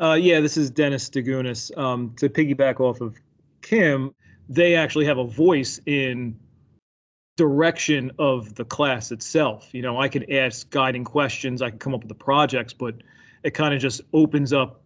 Uh, 0.00 0.14
yeah, 0.14 0.40
this 0.40 0.56
is 0.56 0.70
Dennis 0.70 1.08
Dagunas. 1.08 1.76
Um, 1.78 2.14
to 2.16 2.28
piggyback 2.28 2.80
off 2.80 3.00
of 3.00 3.16
Kim, 3.62 4.14
they 4.48 4.74
actually 4.74 5.06
have 5.06 5.18
a 5.18 5.24
voice 5.24 5.80
in 5.86 6.38
direction 7.36 8.10
of 8.18 8.54
the 8.54 8.64
class 8.64 9.12
itself. 9.12 9.68
You 9.72 9.82
know, 9.82 10.00
I 10.00 10.08
could 10.08 10.30
ask 10.30 10.68
guiding 10.70 11.04
questions, 11.04 11.62
I 11.62 11.70
could 11.70 11.80
come 11.80 11.94
up 11.94 12.00
with 12.00 12.08
the 12.08 12.14
projects, 12.14 12.72
but 12.72 12.96
it 13.42 13.50
kind 13.52 13.74
of 13.74 13.80
just 13.80 14.00
opens 14.12 14.52
up 14.52 14.82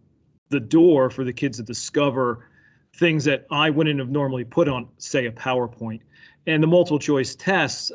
the 0.49 0.59
door 0.59 1.09
for 1.09 1.23
the 1.23 1.33
kids 1.33 1.57
to 1.57 1.63
discover 1.63 2.49
things 2.95 3.23
that 3.23 3.45
I 3.51 3.69
wouldn't 3.69 3.99
have 3.99 4.09
normally 4.09 4.43
put 4.43 4.67
on, 4.67 4.87
say, 4.97 5.25
a 5.25 5.31
PowerPoint. 5.31 6.01
And 6.45 6.61
the 6.61 6.67
multiple 6.67 6.99
choice 6.99 7.35
tests, 7.35 7.91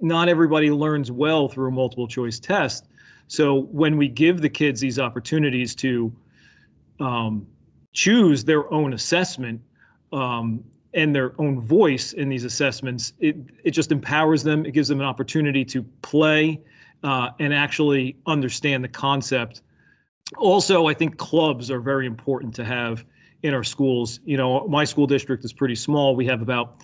not 0.00 0.28
everybody 0.28 0.70
learns 0.70 1.10
well 1.10 1.48
through 1.48 1.68
a 1.68 1.72
multiple 1.72 2.06
choice 2.06 2.38
test. 2.38 2.88
So 3.26 3.62
when 3.72 3.96
we 3.96 4.08
give 4.08 4.40
the 4.40 4.48
kids 4.48 4.80
these 4.80 4.98
opportunities 4.98 5.74
to 5.76 6.12
um, 7.00 7.46
choose 7.92 8.44
their 8.44 8.72
own 8.72 8.92
assessment, 8.92 9.60
um, 10.12 10.64
and 10.94 11.14
their 11.14 11.38
own 11.40 11.60
voice 11.60 12.12
in 12.12 12.28
these 12.28 12.44
assessments, 12.44 13.12
it 13.20 13.36
it 13.64 13.70
just 13.72 13.92
empowers 13.92 14.42
them. 14.42 14.64
It 14.64 14.72
gives 14.72 14.88
them 14.88 15.00
an 15.00 15.06
opportunity 15.06 15.64
to 15.66 15.82
play 16.02 16.60
uh, 17.02 17.30
and 17.38 17.52
actually 17.52 18.16
understand 18.26 18.82
the 18.82 18.88
concept. 18.88 19.62
Also, 20.36 20.86
I 20.86 20.94
think 20.94 21.16
clubs 21.16 21.70
are 21.70 21.80
very 21.80 22.06
important 22.06 22.54
to 22.56 22.64
have 22.64 23.04
in 23.42 23.54
our 23.54 23.64
schools. 23.64 24.20
You 24.24 24.36
know, 24.36 24.66
my 24.66 24.84
school 24.84 25.06
district 25.06 25.44
is 25.44 25.52
pretty 25.52 25.74
small. 25.74 26.16
We 26.16 26.26
have 26.26 26.42
about 26.42 26.82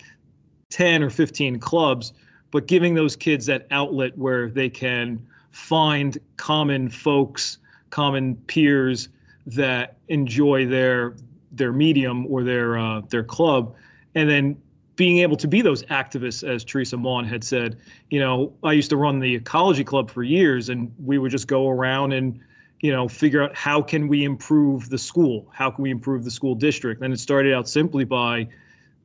10 0.69 1.03
or 1.03 1.09
15 1.09 1.59
clubs, 1.59 2.13
but 2.55 2.67
giving 2.67 2.93
those 2.93 3.17
kids 3.17 3.45
that 3.47 3.67
outlet 3.69 4.17
where 4.17 4.49
they 4.49 4.69
can 4.69 5.21
find 5.51 6.17
common 6.37 6.87
folks, 6.87 7.57
common 7.89 8.33
peers 8.47 9.09
that 9.45 9.97
enjoy 10.07 10.65
their 10.65 11.17
their 11.51 11.73
medium 11.73 12.25
or 12.27 12.45
their 12.45 12.77
uh, 12.77 13.01
their 13.09 13.25
club 13.25 13.75
and 14.15 14.29
then 14.29 14.55
being 14.95 15.17
able 15.17 15.35
to 15.35 15.49
be 15.49 15.61
those 15.61 15.83
activists, 15.87 16.47
as 16.47 16.63
Teresa 16.63 16.95
Mon 16.95 17.25
had 17.25 17.43
said. 17.43 17.77
You 18.09 18.21
know, 18.21 18.53
I 18.63 18.71
used 18.71 18.89
to 18.91 18.95
run 18.95 19.19
the 19.19 19.35
ecology 19.35 19.83
club 19.83 20.09
for 20.09 20.23
years, 20.23 20.69
and 20.69 20.89
we 21.03 21.17
would 21.17 21.31
just 21.31 21.49
go 21.49 21.67
around 21.67 22.13
and, 22.13 22.39
you 22.79 22.93
know, 22.93 23.09
figure 23.09 23.43
out 23.43 23.53
how 23.53 23.81
can 23.81 24.07
we 24.07 24.23
improve 24.23 24.89
the 24.89 24.97
school, 24.97 25.45
how 25.51 25.69
can 25.71 25.81
we 25.83 25.91
improve 25.91 26.23
the 26.23 26.31
school 26.31 26.55
district. 26.55 27.01
And 27.01 27.13
it 27.13 27.19
started 27.19 27.53
out 27.53 27.67
simply 27.67 28.05
by, 28.05 28.47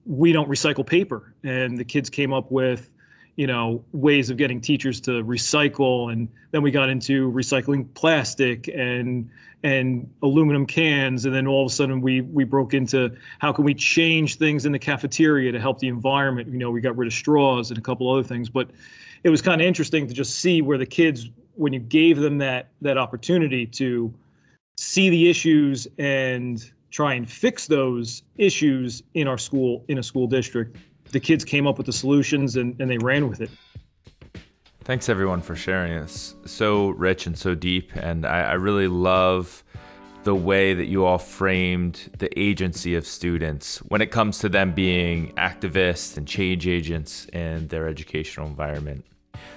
we 0.07 0.31
don't 0.31 0.49
recycle 0.49 0.87
paper, 0.87 1.35
and 1.43 1.77
the 1.77 1.85
kids 1.85 2.09
came 2.09 2.33
up 2.33 2.53
with, 2.53 2.93
you 3.37 3.47
know, 3.47 3.85
ways 3.93 4.31
of 4.31 4.37
getting 4.37 4.61
teachers 4.61 5.01
to 5.03 5.23
recycle, 5.25 6.13
and 6.13 6.29
then 6.51 6.63
we 6.63 6.71
got 6.71 6.89
into 6.89 7.31
recycling 7.33 7.93
plastic 7.95 8.69
and 8.69 9.29
and 9.63 10.11
aluminum 10.23 10.67
cans. 10.67 11.27
And 11.27 11.35
then 11.35 11.47
all 11.47 11.67
of 11.67 11.71
a 11.71 11.75
sudden 11.75 12.01
we 12.01 12.23
we 12.23 12.45
broke 12.45 12.75
into 12.75 13.15
how 13.39 13.53
can 13.53 13.65
we 13.65 13.75
change 13.75 14.37
things 14.37 14.67
in 14.67 14.73
the 14.73 14.79
cafeteria 14.79 15.53
to 15.53 15.61
help 15.61 15.79
the 15.79 15.89
environment? 15.89 16.49
You 16.49 16.59
know 16.59 16.71
we 16.71 16.81
got 16.81 16.97
rid 16.97 17.07
of 17.07 17.13
straws 17.13 17.71
and 17.71 17.79
a 17.79 17.83
couple 17.83 18.11
other 18.11 18.23
things. 18.23 18.49
But 18.49 18.71
it 19.23 19.31
was 19.31 19.43
kind 19.43 19.61
of 19.61 19.67
interesting 19.67 20.07
to 20.07 20.15
just 20.15 20.37
see 20.37 20.63
where 20.63 20.79
the 20.79 20.87
kids 20.87 21.29
when 21.55 21.73
you 21.73 21.81
gave 21.81 22.19
them 22.19 22.39
that 22.39 22.71
that 22.81 22.97
opportunity 22.99 23.67
to 23.67 24.13
see 24.77 25.11
the 25.11 25.29
issues 25.29 25.87
and 25.99 26.71
try 26.91 27.15
and 27.15 27.31
fix 27.31 27.67
those 27.67 28.23
issues 28.39 29.03
in 29.15 29.29
our 29.29 29.39
school 29.39 29.85
in 29.89 29.99
a 29.99 30.03
school 30.03 30.27
district 30.27 30.77
the 31.11 31.21
kids 31.21 31.45
came 31.45 31.67
up 31.67 31.77
with 31.77 31.87
the 31.87 31.93
solutions 31.93 32.57
and, 32.57 32.81
and 32.81 32.91
they 32.91 32.99
ran 32.99 33.29
with 33.29 33.41
it 33.41 33.51
Thanks 34.91 35.09
everyone 35.09 35.43
for 35.43 35.55
sharing. 35.55 35.93
It's 35.93 36.35
so 36.47 36.89
rich 36.89 37.27
and 37.27 37.39
so 37.39 37.55
deep, 37.55 37.95
and 37.95 38.27
I, 38.27 38.41
I 38.41 38.53
really 38.55 38.89
love 38.89 39.63
the 40.25 40.35
way 40.35 40.75
that 40.75 40.87
you 40.87 41.05
all 41.05 41.19
framed 41.19 42.11
the 42.19 42.37
agency 42.37 42.97
of 42.97 43.07
students 43.07 43.79
when 43.89 44.01
it 44.01 44.11
comes 44.11 44.39
to 44.39 44.49
them 44.49 44.73
being 44.73 45.33
activists 45.35 46.17
and 46.17 46.27
change 46.27 46.67
agents 46.67 47.27
in 47.27 47.69
their 47.69 47.89
educational 47.89 48.47
environment. 48.47 49.05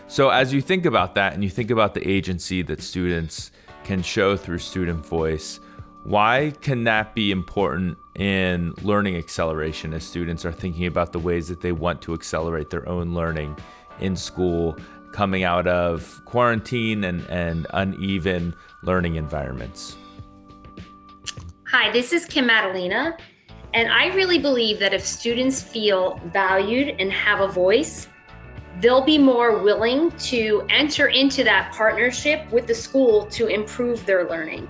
So, 0.07 0.29
as 0.29 0.53
you 0.53 0.62
think 0.62 0.86
about 0.86 1.15
that 1.15 1.33
and 1.33 1.43
you 1.43 1.50
think 1.50 1.72
about 1.72 1.93
the 1.93 2.07
agency 2.07 2.62
that 2.62 2.81
students 2.81 3.51
can 3.86 4.03
show 4.03 4.38
through 4.38 4.60
student 4.60 5.05
voice, 5.05 5.60
why 6.03 6.53
can 6.62 6.83
that 6.83 7.15
be 7.15 7.31
important 7.31 7.98
in 8.15 8.74
learning 8.81 9.15
acceleration 9.15 9.93
as 9.93 10.03
students 10.03 10.43
are 10.45 10.51
thinking 10.51 10.86
about 10.86 11.13
the 11.13 11.19
ways 11.19 11.48
that 11.48 11.62
they 11.62 11.72
want 11.72 12.01
to 12.01 12.13
accelerate 12.13 12.69
their 12.69 12.88
own 12.89 13.13
learning 13.13 13.57
in 14.00 14.15
school 14.15 14.77
coming 15.13 15.43
out 15.43 15.65
of 15.65 16.22
quarantine 16.25 17.05
and, 17.05 17.25
and 17.29 17.67
uneven 17.72 18.53
learning 18.83 19.15
environments. 19.15 19.95
Hi, 21.67 21.89
this 21.91 22.12
is 22.12 22.25
Kim 22.25 22.48
Madalena, 22.48 23.17
and 23.74 23.91
I 23.91 24.07
really 24.07 24.39
believe 24.39 24.79
that 24.79 24.93
if 24.93 25.05
students 25.05 25.62
feel 25.62 26.19
valued 26.33 26.95
and 27.00 27.12
have 27.13 27.39
a 27.39 27.48
voice, 27.48 28.07
they'll 28.81 29.05
be 29.05 29.17
more 29.17 29.60
willing 29.60 30.12
to 30.12 30.65
enter 30.69 31.07
into 31.07 31.43
that 31.45 31.72
partnership 31.74 32.51
with 32.51 32.67
the 32.67 32.75
school 32.75 33.25
to 33.27 33.48
improve 33.48 34.05
their 34.05 34.27
learning. 34.27 34.67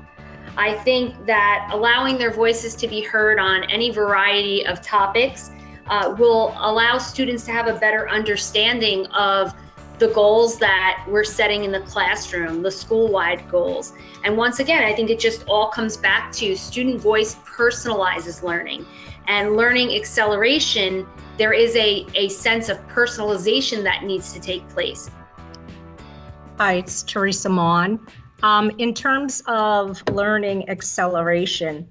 I 0.57 0.75
think 0.83 1.25
that 1.25 1.69
allowing 1.71 2.17
their 2.17 2.31
voices 2.31 2.75
to 2.75 2.87
be 2.87 3.01
heard 3.01 3.39
on 3.39 3.63
any 3.65 3.89
variety 3.89 4.65
of 4.65 4.81
topics 4.81 5.51
uh, 5.87 6.15
will 6.17 6.55
allow 6.59 6.97
students 6.97 7.43
to 7.45 7.51
have 7.51 7.67
a 7.67 7.73
better 7.73 8.09
understanding 8.09 9.05
of 9.07 9.53
the 9.99 10.07
goals 10.09 10.57
that 10.57 11.05
we're 11.07 11.23
setting 11.23 11.63
in 11.63 11.71
the 11.71 11.79
classroom, 11.81 12.61
the 12.61 12.71
school 12.71 13.07
wide 13.09 13.47
goals. 13.49 13.93
And 14.23 14.35
once 14.35 14.59
again, 14.59 14.83
I 14.83 14.93
think 14.93 15.09
it 15.09 15.19
just 15.19 15.45
all 15.47 15.69
comes 15.69 15.97
back 15.97 16.31
to 16.33 16.55
student 16.55 16.99
voice 16.99 17.35
personalizes 17.35 18.43
learning 18.43 18.85
and 19.27 19.55
learning 19.55 19.95
acceleration. 19.95 21.07
There 21.37 21.53
is 21.53 21.75
a, 21.75 22.05
a 22.15 22.29
sense 22.29 22.69
of 22.69 22.77
personalization 22.87 23.83
that 23.83 24.03
needs 24.03 24.33
to 24.33 24.39
take 24.39 24.67
place. 24.69 25.09
Hi, 26.57 26.73
it's 26.73 27.03
Teresa 27.03 27.49
Mon. 27.49 27.99
Um, 28.43 28.71
in 28.77 28.93
terms 28.93 29.41
of 29.47 30.03
learning 30.09 30.69
acceleration, 30.69 31.87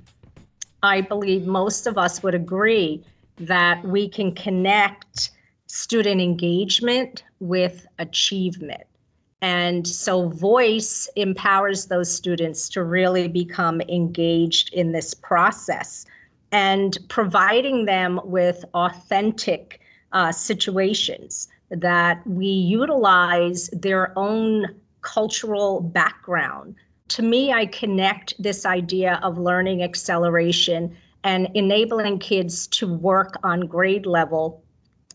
I 0.83 1.01
believe 1.01 1.47
most 1.47 1.87
of 1.87 1.97
us 1.97 2.23
would 2.23 2.35
agree 2.35 3.03
that 3.39 3.83
we 3.85 4.07
can 4.07 4.35
connect 4.35 5.31
student 5.67 6.21
engagement 6.21 7.25
with 7.41 7.87
achievement. 7.99 8.83
And 9.41 9.89
so, 9.89 10.29
voice 10.29 11.09
empowers 11.17 11.87
those 11.87 12.15
students 12.15 12.69
to 12.71 12.85
really 12.85 13.29
become 13.29 13.81
engaged 13.81 14.75
in 14.75 14.93
this 14.93 15.15
process 15.15 16.05
and 16.53 16.99
providing 17.09 17.87
them 17.87 18.21
with 18.25 18.63
authentic 18.75 19.81
uh, 20.13 20.31
situations 20.31 21.49
that 21.71 22.25
we 22.27 22.47
utilize 22.47 23.71
their 23.71 24.17
own 24.19 24.67
cultural 25.03 25.81
background. 25.81 26.75
To 27.09 27.23
me, 27.23 27.53
I 27.53 27.67
connect 27.67 28.35
this 28.43 28.65
idea 28.65 29.21
of 29.23 29.39
learning 29.39 29.83
acceleration 29.83 30.97
and 31.25 31.49
enabling 31.55 32.19
kids 32.19 32.67
to 32.69 32.93
work 32.93 33.37
on 33.43 33.67
grade 33.67 34.07
level 34.07 34.63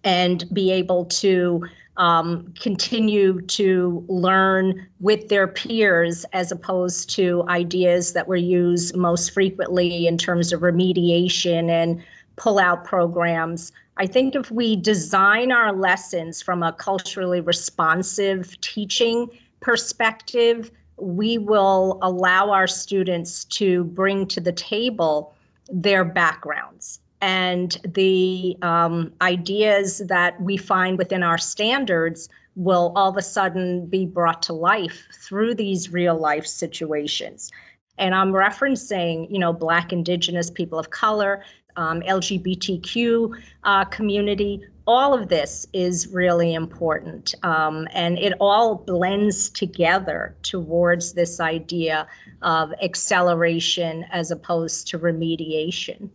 and 0.03 0.45
be 0.53 0.71
able 0.71 1.05
to 1.05 1.65
um, 1.97 2.53
continue 2.59 3.41
to 3.41 4.05
learn 4.07 4.87
with 4.99 5.29
their 5.29 5.47
peers 5.47 6.25
as 6.33 6.51
opposed 6.51 7.09
to 7.09 7.43
ideas 7.49 8.13
that 8.13 8.27
were 8.27 8.35
used 8.35 8.95
most 8.95 9.31
frequently 9.31 10.05
in 10.05 10.17
terms 10.17 10.53
of 10.53 10.61
remediation 10.61 11.69
and 11.69 12.03
pull 12.35 12.59
out 12.59 12.85
programs. 12.85 13.71
I 13.97 14.05
think 14.05 14.35
if 14.35 14.51
we 14.51 14.75
design 14.75 15.51
our 15.51 15.73
lessons 15.73 16.41
from 16.41 16.61
a 16.61 16.71
culturally 16.71 17.41
responsive 17.41 18.59
teaching 18.61 19.27
perspective, 19.59 20.71
we 20.97 21.37
will 21.37 21.99
allow 22.01 22.49
our 22.49 22.67
students 22.67 23.45
to 23.45 23.83
bring 23.85 24.25
to 24.27 24.41
the 24.41 24.51
table 24.51 25.33
their 25.69 26.03
backgrounds 26.03 26.99
and 27.21 27.79
the 27.83 28.57
um, 28.61 29.11
ideas 29.21 29.99
that 30.07 30.39
we 30.41 30.57
find 30.57 30.97
within 30.97 31.23
our 31.23 31.37
standards 31.37 32.29
will 32.55 32.91
all 32.95 33.09
of 33.09 33.17
a 33.17 33.21
sudden 33.21 33.85
be 33.87 34.05
brought 34.05 34.41
to 34.43 34.53
life 34.53 35.07
through 35.13 35.55
these 35.55 35.91
real 35.91 36.17
life 36.17 36.45
situations. 36.45 37.51
And 37.97 38.13
I'm 38.13 38.31
referencing, 38.31 39.31
you 39.31 39.39
know, 39.39 39.53
Black, 39.53 39.91
Indigenous, 39.91 40.51
people 40.51 40.77
of 40.77 40.91
color, 40.91 41.43
um, 41.77 42.01
LGBTQ 42.01 43.31
uh, 43.63 43.85
community. 43.85 44.61
All 44.85 45.13
of 45.13 45.29
this 45.29 45.67
is 45.73 46.07
really 46.07 46.53
important. 46.53 47.35
Um, 47.43 47.87
and 47.93 48.17
it 48.17 48.33
all 48.39 48.75
blends 48.75 49.49
together 49.49 50.35
towards 50.43 51.13
this 51.13 51.39
idea 51.39 52.07
of 52.41 52.73
acceleration 52.81 54.05
as 54.11 54.31
opposed 54.31 54.87
to 54.87 54.99
remediation. 54.99 56.09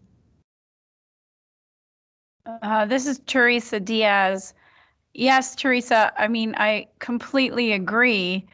Uh, 2.62 2.84
this 2.86 3.06
is 3.06 3.20
Teresa 3.26 3.78
Diaz. 3.78 4.54
Yes, 5.14 5.54
Teresa, 5.54 6.12
I 6.18 6.26
mean, 6.26 6.54
I 6.56 6.88
completely 6.98 7.72
agree 7.72 8.46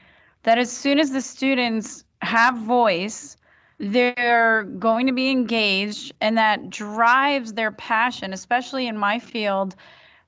that 0.43 0.59
as 0.59 0.71
soon 0.71 0.99
as 0.99 1.11
the 1.11 1.21
students 1.21 2.05
have 2.21 2.59
voice, 2.59 3.38
they're 3.79 4.65
going 4.65 5.07
to 5.07 5.13
be 5.13 5.31
engaged 5.31 6.13
and 6.21 6.37
that 6.37 6.71
drives 6.71 7.53
their 7.53 7.71
passion, 7.73 8.33
especially 8.33 8.87
in 8.87 8.99
my 8.99 9.19
field. 9.19 9.77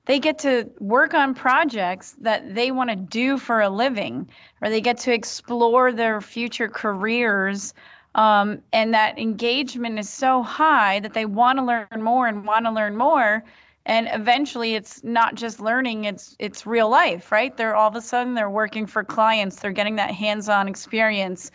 They 0.05 0.19
get 0.19 0.39
to 0.39 0.69
work 0.79 1.13
on 1.13 1.33
projects 1.35 2.15
that 2.21 2.55
they 2.55 2.71
want 2.71 2.89
to 2.89 2.95
do 2.95 3.37
for 3.37 3.61
a 3.61 3.69
living, 3.69 4.29
or 4.61 4.69
they 4.69 4.81
get 4.81 4.97
to 4.99 5.13
explore 5.13 5.91
their 5.91 6.21
future 6.21 6.67
careers 6.67 7.73
um, 8.15 8.61
and 8.73 8.93
that 8.93 9.17
engagement 9.17 9.97
is 9.99 10.09
so 10.09 10.43
high 10.43 10.99
that 10.99 11.13
they 11.13 11.25
want 11.25 11.59
to 11.59 11.65
learn 11.65 11.87
more 12.01 12.27
and 12.27 12.45
want 12.45 12.65
to 12.65 12.71
learn 12.71 12.97
more. 12.97 13.43
And 13.85 14.09
eventually 14.11 14.75
it's 14.75 15.03
not 15.03 15.35
just 15.35 15.59
learning 15.59 16.05
it's 16.05 16.35
it's 16.39 16.65
real 16.67 16.89
life 16.89 17.31
right? 17.31 17.55
They're 17.55 17.75
all 17.75 17.87
of 17.87 17.95
a 17.95 18.01
sudden 18.01 18.35
they're 18.35 18.49
working 18.49 18.85
for 18.85 19.03
clients. 19.03 19.57
They're 19.57 19.71
getting 19.71 19.95
that 19.95 20.11
hands-on 20.11 20.67
experience 20.67 21.51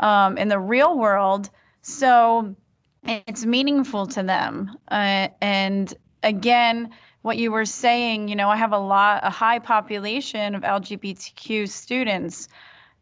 um, 0.00 0.36
in 0.38 0.48
the 0.48 0.58
real 0.58 0.98
world 0.98 1.50
so 1.82 2.54
it's 3.04 3.44
meaningful 3.44 4.06
to 4.06 4.22
them 4.22 4.70
uh, 4.90 5.28
and 5.40 5.94
again 6.22 6.90
what 7.22 7.36
you 7.36 7.50
were 7.50 7.64
saying 7.64 8.28
you 8.28 8.36
know 8.36 8.48
i 8.48 8.56
have 8.56 8.72
a 8.72 8.78
lot 8.78 9.20
a 9.24 9.30
high 9.30 9.58
population 9.58 10.54
of 10.54 10.62
lgbtq 10.62 11.68
students 11.68 12.48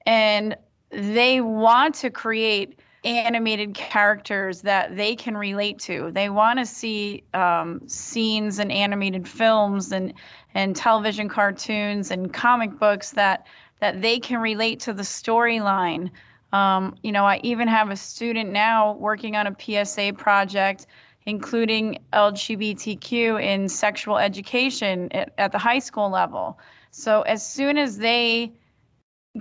and 0.06 0.56
they 0.90 1.40
want 1.40 1.94
to 1.94 2.10
create 2.10 2.78
animated 3.04 3.74
characters 3.74 4.62
that 4.62 4.96
they 4.96 5.16
can 5.16 5.36
relate 5.36 5.78
to. 5.80 6.10
They 6.12 6.28
want 6.28 6.58
to 6.58 6.66
see 6.66 7.24
um, 7.34 7.80
scenes 7.88 8.58
and 8.58 8.70
animated 8.70 9.26
films 9.26 9.92
and 9.92 10.12
and 10.54 10.76
television 10.76 11.28
cartoons 11.28 12.10
and 12.10 12.32
comic 12.32 12.78
books 12.78 13.10
that 13.12 13.46
that 13.80 14.02
they 14.02 14.20
can 14.20 14.40
relate 14.40 14.78
to 14.80 14.92
the 14.92 15.02
storyline. 15.02 16.10
Um, 16.52 16.96
you 17.02 17.12
know, 17.12 17.24
I 17.24 17.40
even 17.42 17.68
have 17.68 17.90
a 17.90 17.96
student 17.96 18.50
now 18.50 18.94
working 18.94 19.36
on 19.36 19.46
a 19.46 19.56
PSA 19.58 20.12
project 20.14 20.86
including 21.26 21.98
LGBTQ 22.12 23.42
in 23.42 23.68
sexual 23.68 24.18
education 24.18 25.08
at, 25.12 25.32
at 25.38 25.52
the 25.52 25.58
high 25.58 25.78
school 25.78 26.10
level. 26.10 26.58
So 26.90 27.22
as 27.22 27.46
soon 27.46 27.78
as 27.78 27.98
they 27.98 28.52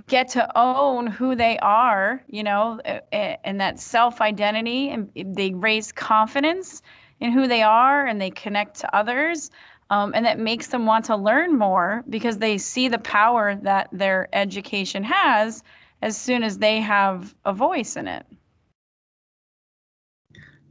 get 0.06 0.28
to 0.28 0.58
own 0.58 1.06
who 1.06 1.34
they 1.34 1.58
are, 1.58 2.22
you 2.28 2.42
know, 2.42 2.80
and 3.12 3.60
that 3.60 3.78
self 3.78 4.20
identity, 4.20 4.88
and 4.88 5.10
they 5.14 5.50
raise 5.50 5.92
confidence 5.92 6.82
in 7.20 7.30
who 7.30 7.46
they 7.46 7.62
are 7.62 8.06
and 8.06 8.20
they 8.20 8.30
connect 8.30 8.80
to 8.80 8.96
others. 8.96 9.50
Um, 9.90 10.12
and 10.14 10.24
that 10.24 10.38
makes 10.38 10.68
them 10.68 10.86
want 10.86 11.04
to 11.06 11.16
learn 11.16 11.58
more 11.58 12.02
because 12.08 12.38
they 12.38 12.56
see 12.56 12.88
the 12.88 12.98
power 12.98 13.56
that 13.56 13.88
their 13.92 14.28
education 14.32 15.04
has 15.04 15.62
as 16.02 16.16
soon 16.16 16.42
as 16.42 16.58
they 16.58 16.80
have 16.80 17.34
a 17.44 17.52
voice 17.52 17.96
in 17.96 18.08
it. 18.08 18.26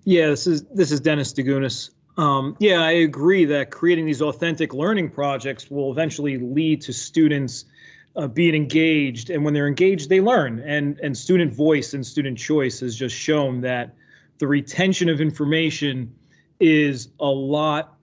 Yeah, 0.04 0.28
this 0.28 0.46
is 0.46 0.63
this 0.74 0.91
is 0.91 1.00
Dennis 1.00 1.34
Dagunas. 1.34 1.91
Um, 2.17 2.58
yeah, 2.60 2.82
I 2.82 2.91
agree 2.91 3.46
that 3.46 3.72
creating 3.72 4.06
these 4.06 4.22
authentic 4.22 4.74
learning 4.74 5.10
projects 5.12 5.72
will 5.72 5.91
eventually 5.91 6.38
lead 6.38 6.82
to 6.82 6.94
students 6.94 7.65
uh, 8.15 8.28
being 8.28 8.54
engaged 8.54 9.30
and 9.30 9.46
when 9.46 9.54
they're 9.54 9.70
engaged 9.70 10.10
they 10.10 10.20
learn 10.20 10.60
and 10.60 11.00
and 11.00 11.17
student 11.17 11.54
voice 11.54 11.94
and 11.94 12.06
student 12.06 12.38
choice 12.38 12.82
has 12.82 12.94
just 12.94 13.15
shown 13.15 13.62
that 13.62 13.96
the 14.39 14.48
retention 14.48 15.08
of 15.08 15.22
information 15.22 16.13
is 16.60 17.08
a 17.22 17.26
lot 17.26 17.96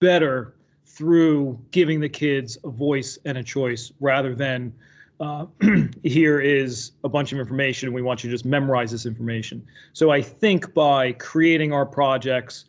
better 0.00 0.54
through 0.86 1.60
giving 1.72 2.00
the 2.00 2.08
kids 2.08 2.56
a 2.64 2.70
voice 2.70 3.18
and 3.26 3.36
a 3.36 3.42
choice 3.42 3.92
rather 4.00 4.34
than 4.34 4.72
uh, 5.20 5.46
here 6.02 6.40
is 6.40 6.92
a 7.04 7.08
bunch 7.08 7.32
of 7.32 7.38
information 7.38 7.88
and 7.88 7.94
we 7.94 8.02
want 8.02 8.24
you 8.24 8.30
to 8.30 8.34
just 8.34 8.44
memorize 8.44 8.90
this 8.90 9.06
information 9.06 9.64
so 9.92 10.10
i 10.10 10.20
think 10.20 10.74
by 10.74 11.12
creating 11.12 11.72
our 11.72 11.86
projects 11.86 12.64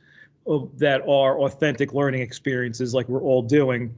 uh, 0.49 0.59
that 0.75 1.01
are 1.01 1.39
authentic 1.39 1.93
learning 1.93 2.21
experiences 2.21 2.93
like 2.93 3.09
we're 3.09 3.23
all 3.23 3.41
doing 3.41 3.93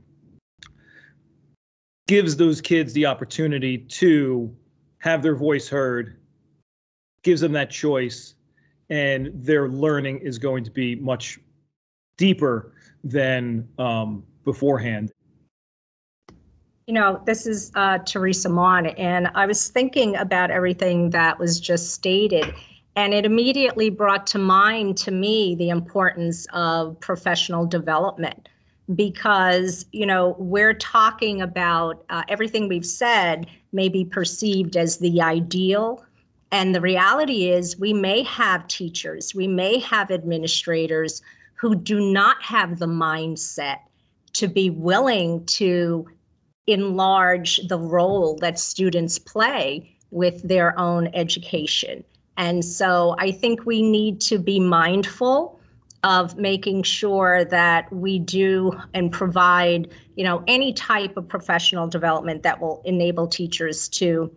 gives 2.08 2.38
those 2.38 2.62
kids 2.62 2.94
the 2.94 3.06
opportunity 3.06 3.78
to 3.78 4.54
have 5.00 5.22
their 5.22 5.36
voice 5.36 5.68
heard, 5.68 6.18
gives 7.22 7.42
them 7.42 7.52
that 7.52 7.70
choice, 7.70 8.36
and 8.90 9.30
their 9.34 9.68
learning 9.68 10.20
is 10.20 10.40
going 10.40 10.64
to 10.64 10.72
be 10.72 10.96
much 10.96 11.38
deeper 12.18 12.74
than 13.04 13.68
um, 13.78 14.24
beforehand. 14.44 15.12
You 16.88 16.93
know, 16.93 17.21
this 17.26 17.45
is 17.45 17.69
uh, 17.76 17.97
Teresa 17.97 18.47
Mon, 18.47 18.86
and 18.86 19.28
I 19.36 19.45
was 19.45 19.67
thinking 19.67 20.15
about 20.15 20.52
everything 20.52 21.10
that 21.10 21.38
was 21.38 21.60
just 21.60 21.91
stated, 21.91 22.54
and 22.95 23.13
it 23.13 23.26
immediately 23.26 23.89
brought 23.89 24.26
to 24.28 24.38
mind 24.38 24.95
to 25.00 25.12
me 25.12 25.54
the 25.56 25.67
importance 25.67 26.47
of 26.54 26.97
professional 27.02 27.65
development. 27.65 28.47
Because 28.95 29.86
you 29.91 30.06
know 30.06 30.38
we're 30.39 30.73
talking 30.73 31.41
about 31.41 32.06
uh, 32.10 32.23
everything 32.30 32.69
we've 32.69 32.86
said 32.86 33.47
may 33.73 33.89
be 33.89 34.06
perceived 34.06 34.78
as 34.78 35.00
the 35.00 35.21
ideal 35.21 36.06
and 36.54 36.73
the 36.73 36.80
reality 36.80 37.50
is 37.50 37.78
we 37.78 37.91
may 37.91 38.23
have 38.23 38.65
teachers 38.69 39.36
we 39.36 39.45
may 39.45 39.78
have 39.80 40.10
administrators 40.10 41.21
who 41.56 41.76
do 41.76 42.00
not 42.00 42.41
have 42.41 42.80
the 42.80 42.88
mindset 42.88 43.80
to 44.32 44.47
be 44.47 44.69
willing 44.69 45.45
to 45.47 46.08
enlarge 46.68 47.60
the 47.68 47.80
role 47.80 48.38
that 48.42 48.60
students 48.60 49.18
play 49.18 49.96
with 50.12 50.48
their 50.48 50.78
own 50.80 51.08
education 51.14 52.04
and 52.38 52.64
so 52.64 53.16
i 53.20 53.32
think 53.32 53.66
we 53.66 53.82
need 53.82 54.22
to 54.22 54.38
be 54.38 54.60
mindful 54.60 55.58
of 56.04 56.38
making 56.38 56.84
sure 56.84 57.44
that 57.46 57.92
we 57.92 58.20
do 58.20 58.72
and 58.94 59.12
provide, 59.12 59.90
you 60.16 60.24
know, 60.24 60.44
any 60.48 60.72
type 60.72 61.18
of 61.18 61.28
professional 61.28 61.88
development 61.88 62.44
that 62.44 62.62
will 62.62 62.82
enable 62.86 63.28
teachers 63.28 63.90
to 63.90 64.32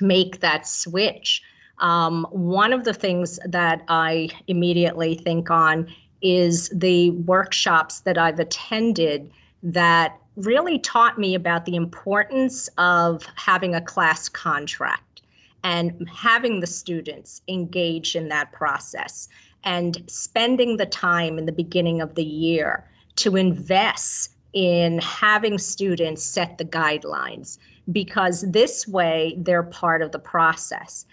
make 0.00 0.40
that 0.40 0.66
switch. 0.66 1.42
Um, 1.78 2.26
one 2.30 2.72
of 2.72 2.84
the 2.84 2.94
things 2.94 3.38
that 3.44 3.82
I 3.88 4.30
immediately 4.46 5.14
think 5.14 5.50
on 5.50 5.92
is 6.22 6.68
the 6.70 7.10
workshops 7.10 8.00
that 8.00 8.16
I've 8.16 8.38
attended 8.38 9.30
that 9.64 10.18
really 10.36 10.78
taught 10.78 11.18
me 11.18 11.34
about 11.34 11.64
the 11.64 11.76
importance 11.76 12.68
of 12.78 13.26
having 13.36 13.74
a 13.74 13.80
class 13.80 14.28
contract 14.28 15.22
and 15.64 16.08
having 16.08 16.60
the 16.60 16.66
students 16.66 17.42
engage 17.48 18.16
in 18.16 18.28
that 18.28 18.50
process 18.52 19.28
and 19.64 20.02
spending 20.08 20.76
the 20.76 20.86
time 20.86 21.38
in 21.38 21.46
the 21.46 21.52
beginning 21.52 22.00
of 22.00 22.14
the 22.14 22.24
year 22.24 22.84
to 23.16 23.36
invest 23.36 24.32
in 24.52 24.98
having 24.98 25.58
students 25.58 26.22
set 26.22 26.58
the 26.58 26.64
guidelines 26.64 27.58
because 27.90 28.42
this 28.50 28.86
way 28.86 29.34
they're 29.38 29.62
part 29.62 30.02
of 30.02 30.12
the 30.12 30.18
process. 30.18 31.06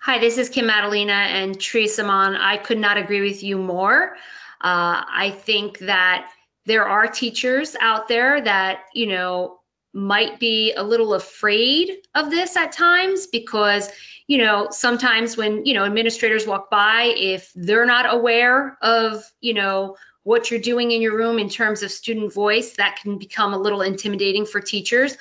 Hi, 0.00 0.18
this 0.18 0.38
is 0.38 0.48
Kim 0.48 0.66
Madalena 0.66 1.12
and 1.12 1.60
Teresa 1.60 2.04
Mon. 2.04 2.36
I 2.36 2.56
could 2.58 2.78
not 2.78 2.96
agree 2.96 3.20
with 3.20 3.42
you 3.42 3.58
more. 3.58 4.16
Uh, 4.60 5.02
I 5.08 5.34
think 5.36 5.80
that 5.80 6.30
there 6.66 6.84
are 6.84 7.06
teachers 7.06 7.76
out 7.80 8.08
there 8.08 8.40
that, 8.42 8.84
you 8.92 9.06
know, 9.06 9.60
might 9.94 10.38
be 10.38 10.74
a 10.74 10.82
little 10.82 11.14
afraid 11.14 11.98
of 12.14 12.30
this 12.30 12.56
at 12.56 12.70
times 12.70 13.26
because, 13.26 13.88
you 14.26 14.36
know, 14.36 14.68
sometimes 14.70 15.36
when, 15.36 15.64
you 15.64 15.72
know, 15.72 15.84
administrators 15.84 16.46
walk 16.46 16.68
by, 16.70 17.14
if 17.16 17.50
they're 17.54 17.86
not 17.86 18.12
aware 18.12 18.76
of, 18.82 19.24
you 19.40 19.54
know, 19.54 19.96
what 20.24 20.50
you're 20.50 20.60
doing 20.60 20.90
in 20.90 21.00
your 21.00 21.16
room 21.16 21.38
in 21.38 21.48
terms 21.48 21.82
of 21.82 21.90
student 21.90 22.34
voice, 22.34 22.72
that 22.72 22.98
can 23.00 23.16
become 23.16 23.54
a 23.54 23.58
little 23.58 23.80
intimidating 23.80 24.44
for 24.44 24.60
teachers. 24.60 25.16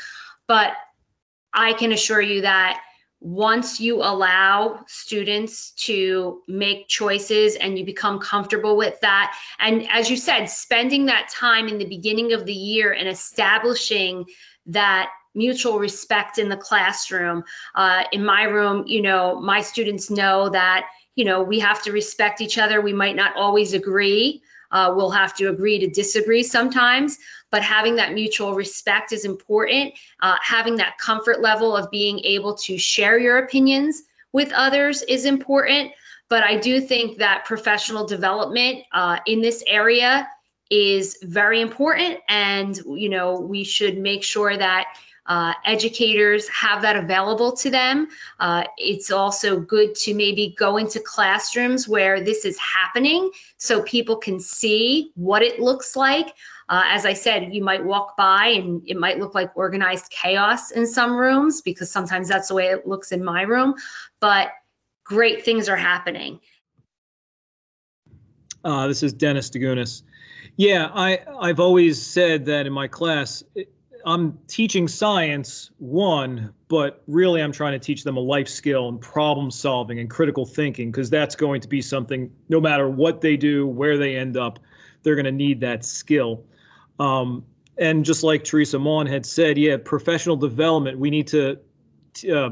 But 0.48 0.74
I 1.54 1.74
can 1.74 1.92
assure 1.92 2.22
you 2.22 2.42
that 2.42 2.82
once 3.26 3.80
you 3.80 4.04
allow 4.04 4.80
students 4.86 5.72
to 5.72 6.44
make 6.48 6.88
choices 6.88 7.56
and 7.56 7.76
you 7.76 7.84
become 7.84 8.20
comfortable 8.20 8.78
with 8.78 9.00
that, 9.00 9.36
and 9.58 9.90
as 9.90 10.12
you 10.12 10.16
said, 10.16 10.46
spending 10.46 11.08
that 11.08 11.28
time 11.28 11.68
in 11.68 11.80
the 11.80 11.88
beginning 11.88 12.34
of 12.34 12.46
the 12.46 12.54
year 12.54 12.94
and 12.94 13.08
establishing 13.08 14.24
that 14.68 15.10
mutual 15.34 15.80
respect 15.80 16.38
in 16.38 16.50
the 16.50 16.56
classroom. 16.56 17.44
Uh, 17.74 18.04
in 18.12 18.24
my 18.24 18.44
room, 18.44 18.84
you 18.86 19.02
know, 19.02 19.42
my 19.42 19.60
students 19.60 20.12
know 20.12 20.48
that, 20.50 20.86
you 21.16 21.26
know, 21.26 21.42
we 21.42 21.58
have 21.58 21.82
to 21.82 21.92
respect 21.92 22.42
each 22.42 22.60
other. 22.60 22.80
We 22.80 22.94
might 22.94 23.16
not 23.16 23.36
always 23.36 23.74
agree. 23.74 24.44
Uh, 24.76 24.94
we'll 24.94 25.10
have 25.10 25.34
to 25.34 25.50
agree 25.50 25.80
to 25.80 25.88
disagree 25.88 26.44
sometimes, 26.44 27.18
but 27.50 27.64
having 27.64 27.96
that 27.96 28.14
mutual 28.14 28.54
respect 28.54 29.14
is 29.14 29.24
important. 29.24 29.94
Uh, 30.22 30.36
having 30.44 30.76
that 30.76 30.98
comfort 30.98 31.40
level 31.40 31.74
of 31.78 31.90
being 31.92 32.20
able 32.20 32.54
to 32.54 32.78
share 32.78 33.18
your 33.18 33.38
opinions 33.38 34.04
with 34.34 34.52
others 34.52 35.02
is 35.04 35.24
important. 35.24 35.94
But 36.28 36.44
I 36.44 36.58
do 36.58 36.82
think 36.82 37.18
that 37.20 37.46
professional 37.46 38.06
development 38.06 38.84
uh, 38.92 39.20
in 39.26 39.40
this 39.40 39.64
area 39.66 40.28
is 40.70 41.18
very 41.24 41.62
important. 41.62 42.20
And, 42.28 42.76
you 42.86 43.08
know, 43.08 43.40
we 43.40 43.64
should 43.64 43.98
make 43.98 44.24
sure 44.24 44.58
that 44.58 44.98
uh, 45.28 45.54
educators 45.66 46.48
have 46.50 46.82
that 46.82 46.96
available 46.96 47.52
to 47.52 47.70
them. 47.70 48.08
Uh, 48.40 48.64
it's 48.78 49.12
also 49.12 49.60
good 49.60 49.96
to 49.96 50.14
maybe 50.14 50.56
go 50.58 50.78
into 50.78 51.00
classrooms 51.00 51.88
where 51.88 52.24
this 52.24 52.46
is 52.46 52.58
happening 52.60 53.32
so 53.58 53.82
people 53.84 54.16
can 54.16 54.40
see 54.40 55.12
what 55.16 55.42
it 55.42 55.60
looks 55.60 55.96
like. 55.96 56.34
Uh, 56.70 56.84
as 56.88 57.06
I 57.06 57.14
said, 57.14 57.54
you 57.54 57.64
might 57.64 57.84
walk 57.84 58.18
by 58.18 58.48
and 58.48 58.82
it 58.88 58.98
might 58.98 59.20
look 59.20 59.36
like 59.36 59.56
organized 59.56 60.10
chaos 60.12 60.72
in 60.72 60.88
some 60.88 61.16
rooms 61.16 61.62
because 61.62 61.92
sometimes 61.92 62.28
that's 62.28 62.48
the 62.48 62.56
way 62.56 62.68
it 62.68 62.88
looks 62.88 63.12
in 63.12 63.24
my 63.24 63.44
room, 63.44 63.76
but 64.20 64.50
great 65.04 65.46
things 65.46 65.70
are 65.70 65.76
happening. 65.76 66.40
Uh, 68.64 68.88
this 68.88 69.04
is 69.04 69.14
Dennis 69.14 69.50
Dagunas. 69.50 70.02
Yeah, 70.58 70.90
I, 70.94 71.20
I've 71.40 71.60
always 71.60 72.02
said 72.02 72.46
that 72.46 72.66
in 72.66 72.74
my 72.74 72.88
class, 72.88 73.44
I'm 74.06 74.38
teaching 74.48 74.88
science, 74.88 75.72
one, 75.80 76.54
but 76.68 77.02
really 77.08 77.42
I'm 77.42 77.52
trying 77.52 77.74
to 77.74 77.80
teach 77.80 78.04
them 78.04 78.18
a 78.18 78.20
life 78.20 78.48
skill 78.48 78.88
and 78.90 79.02
problem 79.02 79.50
solving 79.50 80.00
and 80.00 80.08
critical 80.08 80.46
thinking 80.46 80.92
because 80.92 81.10
that's 81.10 81.36
going 81.36 81.60
to 81.62 81.68
be 81.68 81.82
something, 81.82 82.32
no 82.48 82.62
matter 82.62 82.88
what 82.88 83.22
they 83.22 83.36
do, 83.36 83.66
where 83.66 83.98
they 83.98 84.16
end 84.16 84.38
up, 84.38 84.60
they're 85.02 85.16
going 85.16 85.26
to 85.26 85.32
need 85.32 85.60
that 85.62 85.84
skill. 85.84 86.44
Um, 87.00 87.44
and 87.80 88.06
just 88.06 88.24
like 88.24 88.44
Teresa 88.44 88.78
Mon 88.78 89.08
had 89.08 89.26
said, 89.26 89.58
yeah, 89.58 89.78
professional 89.84 90.36
development, 90.36 91.00
we 91.00 91.10
need 91.10 91.28
to, 91.28 91.60
uh, 92.32 92.52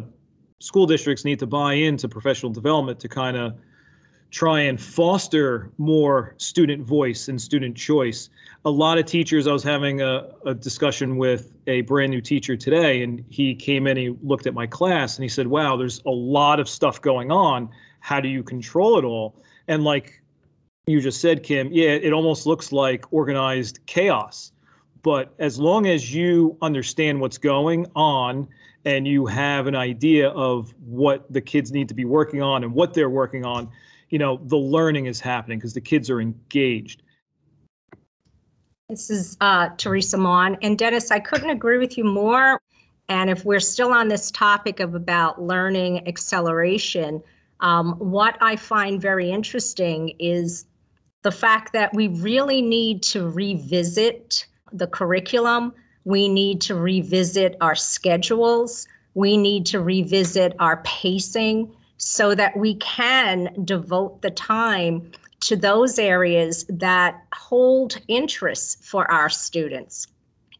school 0.60 0.88
districts 0.88 1.24
need 1.24 1.38
to 1.40 1.48
buy 1.48 1.74
into 1.74 2.10
professional 2.10 2.52
development 2.52 3.00
to 3.02 3.08
kind 3.08 3.38
of 3.38 3.54
try 4.34 4.62
and 4.62 4.82
foster 4.82 5.72
more 5.78 6.34
student 6.38 6.84
voice 6.84 7.28
and 7.28 7.40
student 7.40 7.78
choice. 7.78 8.32
A 8.66 8.70
lot 8.70 8.98
of 8.98 9.06
teachers, 9.06 9.46
I 9.46 9.54
was 9.54 9.62
having 9.62 10.02
a, 10.02 10.28
a, 10.44 10.56
discussion 10.56 11.18
with 11.18 11.54
a 11.68 11.82
brand 11.82 12.10
new 12.10 12.20
teacher 12.20 12.58
today, 12.58 13.04
and 13.04 13.24
he 13.30 13.54
came 13.54 13.86
in, 13.86 13.96
he 13.96 14.10
looked 14.24 14.48
at 14.48 14.56
my 14.56 14.66
class, 14.66 15.18
and 15.18 15.24
he 15.24 15.30
said, 15.30 15.46
Wow, 15.46 15.78
there's 15.78 16.02
a 16.08 16.10
lot 16.10 16.60
of 16.60 16.68
stuff 16.68 17.00
going 17.00 17.32
on. 17.32 17.70
How 18.00 18.20
do 18.20 18.28
you 18.28 18.42
control 18.42 18.98
it 18.98 19.06
all? 19.06 19.36
And 19.68 19.84
like 19.84 20.20
you 20.88 21.00
just 21.00 21.22
said, 21.22 21.44
Kim, 21.44 21.72
yeah, 21.72 21.90
it 21.90 22.12
almost 22.12 22.48
looks 22.48 22.72
like 22.72 23.06
organized 23.14 23.82
chaos. 23.86 24.52
But 25.04 25.36
as 25.38 25.60
long 25.60 25.86
as 25.86 26.14
you 26.14 26.58
understand 26.64 27.22
what's 27.22 27.38
going 27.38 27.86
on 27.96 28.48
and 28.84 29.08
you 29.08 29.28
have 29.28 29.68
an 29.68 29.76
idea 29.76 30.30
of 30.30 30.74
what 30.84 31.32
the 31.32 31.40
kids 31.40 31.72
need 31.72 31.88
to 31.90 31.94
be 31.94 32.06
working 32.06 32.42
on 32.42 32.64
and 32.64 32.74
what 32.74 32.96
they're 32.96 33.12
working 33.12 33.46
on, 33.46 33.70
you 34.14 34.20
know 34.20 34.40
the 34.44 34.56
learning 34.56 35.08
is 35.08 35.20
happening 35.20 35.58
because 35.58 35.74
the 35.74 35.82
kids 35.82 36.08
are 36.08 36.22
engaged. 36.22 37.02
This 38.88 39.10
is 39.10 39.36
uh, 39.42 39.70
teresa 39.76 40.18
mon. 40.18 40.56
And 40.62 40.78
dennis 40.78 41.10
i 41.10 41.20
couldn't 41.20 41.50
agree 41.50 41.80
with 41.80 41.98
you 41.98 42.04
more. 42.04 42.62
And 43.10 43.32
if 43.32 43.44
we're 43.44 43.60
still 43.60 43.92
on 43.92 44.10
this 44.10 44.30
topic 44.30 44.80
of 44.80 44.94
about 44.94 45.42
learning 45.42 46.08
acceleration 46.08 47.24
um, 47.60 47.94
what 47.94 48.38
i 48.40 48.56
find 48.56 49.02
very 49.02 49.32
interesting 49.32 50.14
is 50.20 50.66
the 51.24 51.32
fact 51.32 51.74
that 51.74 51.92
we 51.96 52.10
really 52.10 52.62
need 52.62 53.02
to 53.14 53.28
revisit 53.28 54.46
the 54.74 54.86
curriculum. 54.86 55.74
We 56.04 56.30
need 56.30 56.62
to 56.62 56.76
revisit 56.76 57.56
our 57.62 57.74
schedules. 57.76 58.88
We 59.16 59.38
need 59.38 59.66
to 59.68 59.80
revisit 59.80 60.54
our 60.60 60.84
pacing 60.84 61.74
so 62.04 62.36
that 62.36 62.56
we 62.58 62.76
can 62.76 63.50
devote 63.64 64.22
the 64.22 64.30
time 64.30 65.10
to 65.40 65.56
those 65.56 65.98
areas 65.98 66.66
that 66.68 67.24
hold 67.34 67.98
interest 68.10 68.84
for 68.84 69.10
our 69.10 69.30
students. 69.30 70.08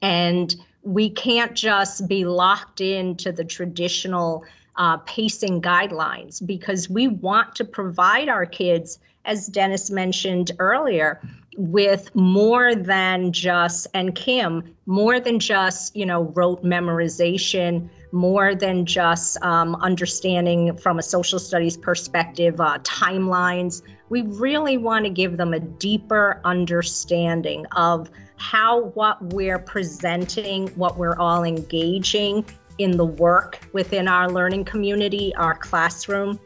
And 0.02 0.56
we 0.84 1.10
can't 1.10 1.54
just 1.54 2.08
be 2.08 2.26
locked 2.26 2.80
into 2.82 3.32
the 3.32 3.44
traditional 3.44 4.46
uh, 4.78 4.98
pacing 4.98 5.62
guidelines 5.62 6.46
because 6.46 6.90
we 6.90 7.08
want 7.08 7.56
to 7.56 7.66
provide 7.66 8.30
our 8.30 8.46
kids, 8.46 9.00
as 9.26 9.48
Dennis 9.48 9.92
mentioned 9.92 10.52
earlier, 10.60 11.22
with 11.58 12.14
more 12.16 12.74
than 12.74 13.32
just, 13.32 13.88
and 13.94 14.16
Kim, 14.16 14.76
more 14.86 15.20
than 15.20 15.40
just, 15.40 15.96
you 15.96 16.06
know, 16.06 16.24
rote 16.36 16.64
memorization 16.64 17.90
more 18.14 18.54
than 18.54 18.86
just 18.86 19.42
um, 19.44 19.76
understanding 19.78 20.78
from 20.78 21.00
a 21.00 21.04
social 21.04 21.40
studies 21.40 21.76
perspective 21.76 22.62
uh, 22.62 22.78
timelines. 22.80 23.82
We 24.10 24.22
really 24.22 24.78
want 24.78 25.04
to 25.06 25.10
give 25.10 25.38
them 25.38 25.54
a 25.54 25.60
deeper 25.60 26.40
understanding 26.46 27.66
of 27.76 28.12
how 28.38 28.86
what 28.90 29.34
we're 29.34 29.58
presenting, 29.58 30.68
what 30.70 30.98
we're 30.98 31.18
all 31.18 31.44
engaging 31.44 32.46
in 32.78 32.98
the 32.98 33.06
work 33.06 33.60
within 33.74 34.08
our 34.08 34.30
learning 34.30 34.66
community, 34.66 35.34
our 35.36 35.56
classroom. 35.56 36.40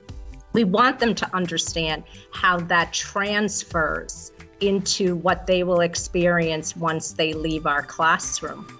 We 0.53 0.63
want 0.63 0.99
them 0.99 1.13
to 1.15 1.35
understand 1.35 2.03
how 2.31 2.59
that 2.61 2.93
transfers 2.93 4.31
into 4.61 5.17
what 5.17 5.45
they 5.45 5.63
will 5.63 5.81
experience 5.81 6.77
once 6.77 7.11
they 7.11 7.33
leave 7.33 7.65
our 7.65 7.83
classroom. 7.83 8.76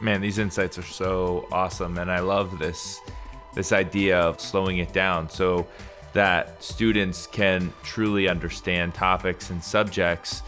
Man, 0.00 0.20
these 0.20 0.38
insights 0.38 0.78
are 0.78 0.82
so 0.82 1.48
awesome, 1.50 1.98
and 1.98 2.10
I 2.10 2.20
love 2.20 2.58
this 2.58 3.00
this 3.54 3.72
idea 3.72 4.18
of 4.20 4.40
slowing 4.40 4.78
it 4.78 4.92
down 4.92 5.28
so 5.28 5.66
that 6.12 6.62
students 6.62 7.26
can 7.26 7.72
truly 7.82 8.28
understand 8.28 8.94
topics 8.94 9.50
and 9.50 9.62
subjects 9.62 10.42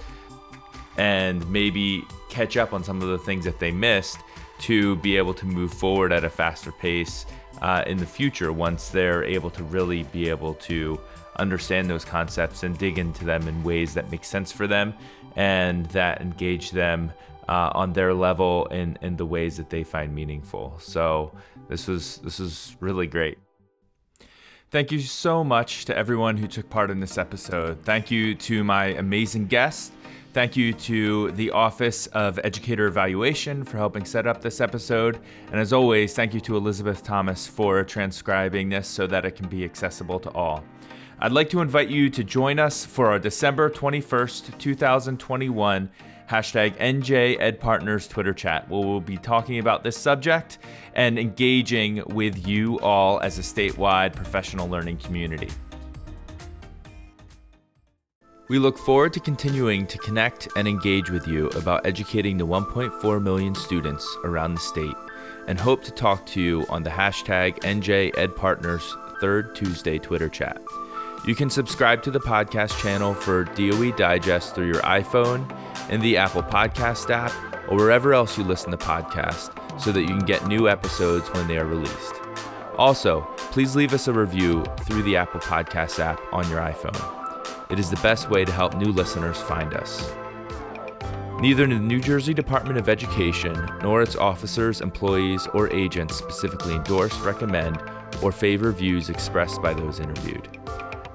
and 0.96 1.48
maybe 1.50 2.04
catch 2.28 2.56
up 2.56 2.72
on 2.72 2.84
some 2.84 3.02
of 3.02 3.08
the 3.08 3.18
things 3.18 3.44
that 3.44 3.58
they 3.58 3.70
missed 3.72 4.18
to 4.60 4.96
be 4.96 5.16
able 5.16 5.34
to 5.34 5.46
move 5.46 5.72
forward 5.72 6.12
at 6.12 6.24
a 6.24 6.30
faster 6.30 6.70
pace 6.70 7.26
uh, 7.62 7.82
in 7.86 7.96
the 7.96 8.06
future 8.06 8.52
once 8.52 8.90
they're 8.90 9.24
able 9.24 9.50
to 9.50 9.64
really 9.64 10.04
be 10.04 10.28
able 10.28 10.54
to 10.54 11.00
understand 11.36 11.88
those 11.88 12.04
concepts 12.04 12.62
and 12.62 12.76
dig 12.78 12.98
into 12.98 13.24
them 13.24 13.48
in 13.48 13.62
ways 13.62 13.94
that 13.94 14.10
make 14.10 14.24
sense 14.24 14.52
for 14.52 14.66
them 14.66 14.94
and 15.36 15.86
that 15.86 16.20
engage 16.20 16.70
them 16.70 17.12
uh, 17.50 17.72
on 17.74 17.92
their 17.92 18.14
level 18.14 18.66
in, 18.66 18.96
in 19.02 19.16
the 19.16 19.26
ways 19.26 19.56
that 19.56 19.68
they 19.68 19.82
find 19.82 20.14
meaningful. 20.14 20.78
So 20.78 21.32
this 21.68 21.88
was 21.88 22.18
this 22.18 22.38
was 22.38 22.76
really 22.78 23.08
great. 23.08 23.38
Thank 24.70 24.92
you 24.92 25.00
so 25.00 25.42
much 25.42 25.84
to 25.86 25.96
everyone 25.98 26.36
who 26.36 26.46
took 26.46 26.70
part 26.70 26.92
in 26.92 27.00
this 27.00 27.18
episode. 27.18 27.82
Thank 27.84 28.08
you 28.08 28.36
to 28.36 28.62
my 28.62 28.86
amazing 28.86 29.46
guest. 29.48 29.92
Thank 30.32 30.56
you 30.56 30.72
to 30.74 31.32
the 31.32 31.50
Office 31.50 32.06
of 32.08 32.38
Educator 32.44 32.86
Evaluation 32.86 33.64
for 33.64 33.78
helping 33.78 34.04
set 34.04 34.28
up 34.28 34.40
this 34.40 34.60
episode. 34.60 35.18
And 35.50 35.58
as 35.58 35.72
always, 35.72 36.14
thank 36.14 36.32
you 36.32 36.40
to 36.42 36.56
Elizabeth 36.56 37.02
Thomas 37.02 37.48
for 37.48 37.82
transcribing 37.82 38.68
this 38.68 38.86
so 38.86 39.08
that 39.08 39.24
it 39.24 39.32
can 39.32 39.48
be 39.48 39.64
accessible 39.64 40.20
to 40.20 40.30
all. 40.30 40.62
I'd 41.18 41.32
like 41.32 41.50
to 41.50 41.60
invite 41.60 41.88
you 41.88 42.08
to 42.10 42.22
join 42.22 42.60
us 42.60 42.86
for 42.86 43.08
our 43.08 43.18
December 43.18 43.70
21st, 43.70 44.56
2021 44.56 45.90
hashtag 46.30 46.78
NJEdPartners 46.78 48.08
Twitter 48.08 48.32
chat, 48.32 48.68
where 48.68 48.86
we'll 48.86 49.00
be 49.00 49.16
talking 49.16 49.58
about 49.58 49.82
this 49.82 49.96
subject 49.96 50.58
and 50.94 51.18
engaging 51.18 52.04
with 52.06 52.46
you 52.46 52.78
all 52.80 53.18
as 53.18 53.36
a 53.36 53.42
statewide 53.42 54.14
professional 54.14 54.68
learning 54.68 54.98
community. 54.98 55.48
We 58.48 58.60
look 58.60 58.78
forward 58.78 59.12
to 59.14 59.20
continuing 59.20 59.88
to 59.88 59.98
connect 59.98 60.46
and 60.56 60.68
engage 60.68 61.10
with 61.10 61.26
you 61.26 61.48
about 61.48 61.84
educating 61.84 62.36
the 62.36 62.46
1.4 62.46 63.22
million 63.22 63.54
students 63.56 64.16
around 64.22 64.54
the 64.54 64.60
state 64.60 64.96
and 65.48 65.58
hope 65.58 65.82
to 65.82 65.90
talk 65.90 66.26
to 66.26 66.40
you 66.40 66.64
on 66.68 66.84
the 66.84 66.90
hashtag 66.90 67.58
NJEdPartners 67.60 69.20
third 69.20 69.56
Tuesday 69.56 69.98
Twitter 69.98 70.28
chat. 70.28 70.62
You 71.26 71.34
can 71.34 71.50
subscribe 71.50 72.02
to 72.04 72.10
the 72.10 72.20
podcast 72.20 72.80
channel 72.80 73.14
for 73.14 73.44
DOE 73.44 73.92
Digest 73.92 74.54
through 74.54 74.68
your 74.68 74.82
iPhone 74.82 75.44
in 75.90 76.00
the 76.00 76.16
Apple 76.16 76.42
Podcast 76.42 77.10
app 77.10 77.32
or 77.68 77.76
wherever 77.76 78.14
else 78.14 78.38
you 78.38 78.44
listen 78.44 78.70
to 78.70 78.76
podcasts 78.76 79.50
so 79.80 79.92
that 79.92 80.02
you 80.02 80.08
can 80.08 80.20
get 80.20 80.46
new 80.46 80.68
episodes 80.68 81.28
when 81.32 81.46
they 81.46 81.58
are 81.58 81.66
released. 81.66 82.14
Also, 82.78 83.22
please 83.36 83.76
leave 83.76 83.92
us 83.92 84.08
a 84.08 84.12
review 84.12 84.64
through 84.80 85.02
the 85.02 85.16
Apple 85.16 85.40
Podcast 85.40 85.98
app 85.98 86.20
on 86.32 86.48
your 86.48 86.60
iPhone. 86.60 87.70
It 87.70 87.78
is 87.78 87.90
the 87.90 87.96
best 87.96 88.30
way 88.30 88.44
to 88.44 88.52
help 88.52 88.74
new 88.76 88.90
listeners 88.90 89.40
find 89.42 89.74
us. 89.74 90.10
Neither 91.40 91.66
the 91.66 91.78
New 91.78 92.00
Jersey 92.00 92.34
Department 92.34 92.78
of 92.78 92.88
Education 92.88 93.54
nor 93.82 94.02
its 94.02 94.16
officers, 94.16 94.80
employees, 94.80 95.46
or 95.54 95.72
agents 95.72 96.16
specifically 96.16 96.74
endorse, 96.74 97.18
recommend, 97.20 97.82
or 98.22 98.30
favor 98.32 98.72
views 98.72 99.08
expressed 99.08 99.62
by 99.62 99.72
those 99.72 100.00
interviewed. 100.00 100.48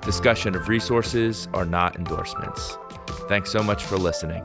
Discussion 0.02 0.56
of 0.56 0.68
resources 0.68 1.48
are 1.54 1.66
not 1.66 1.96
endorsements. 1.96 2.78
Thanks 3.28 3.52
so 3.52 3.62
much 3.62 3.84
for 3.84 3.98
listening. 3.98 4.44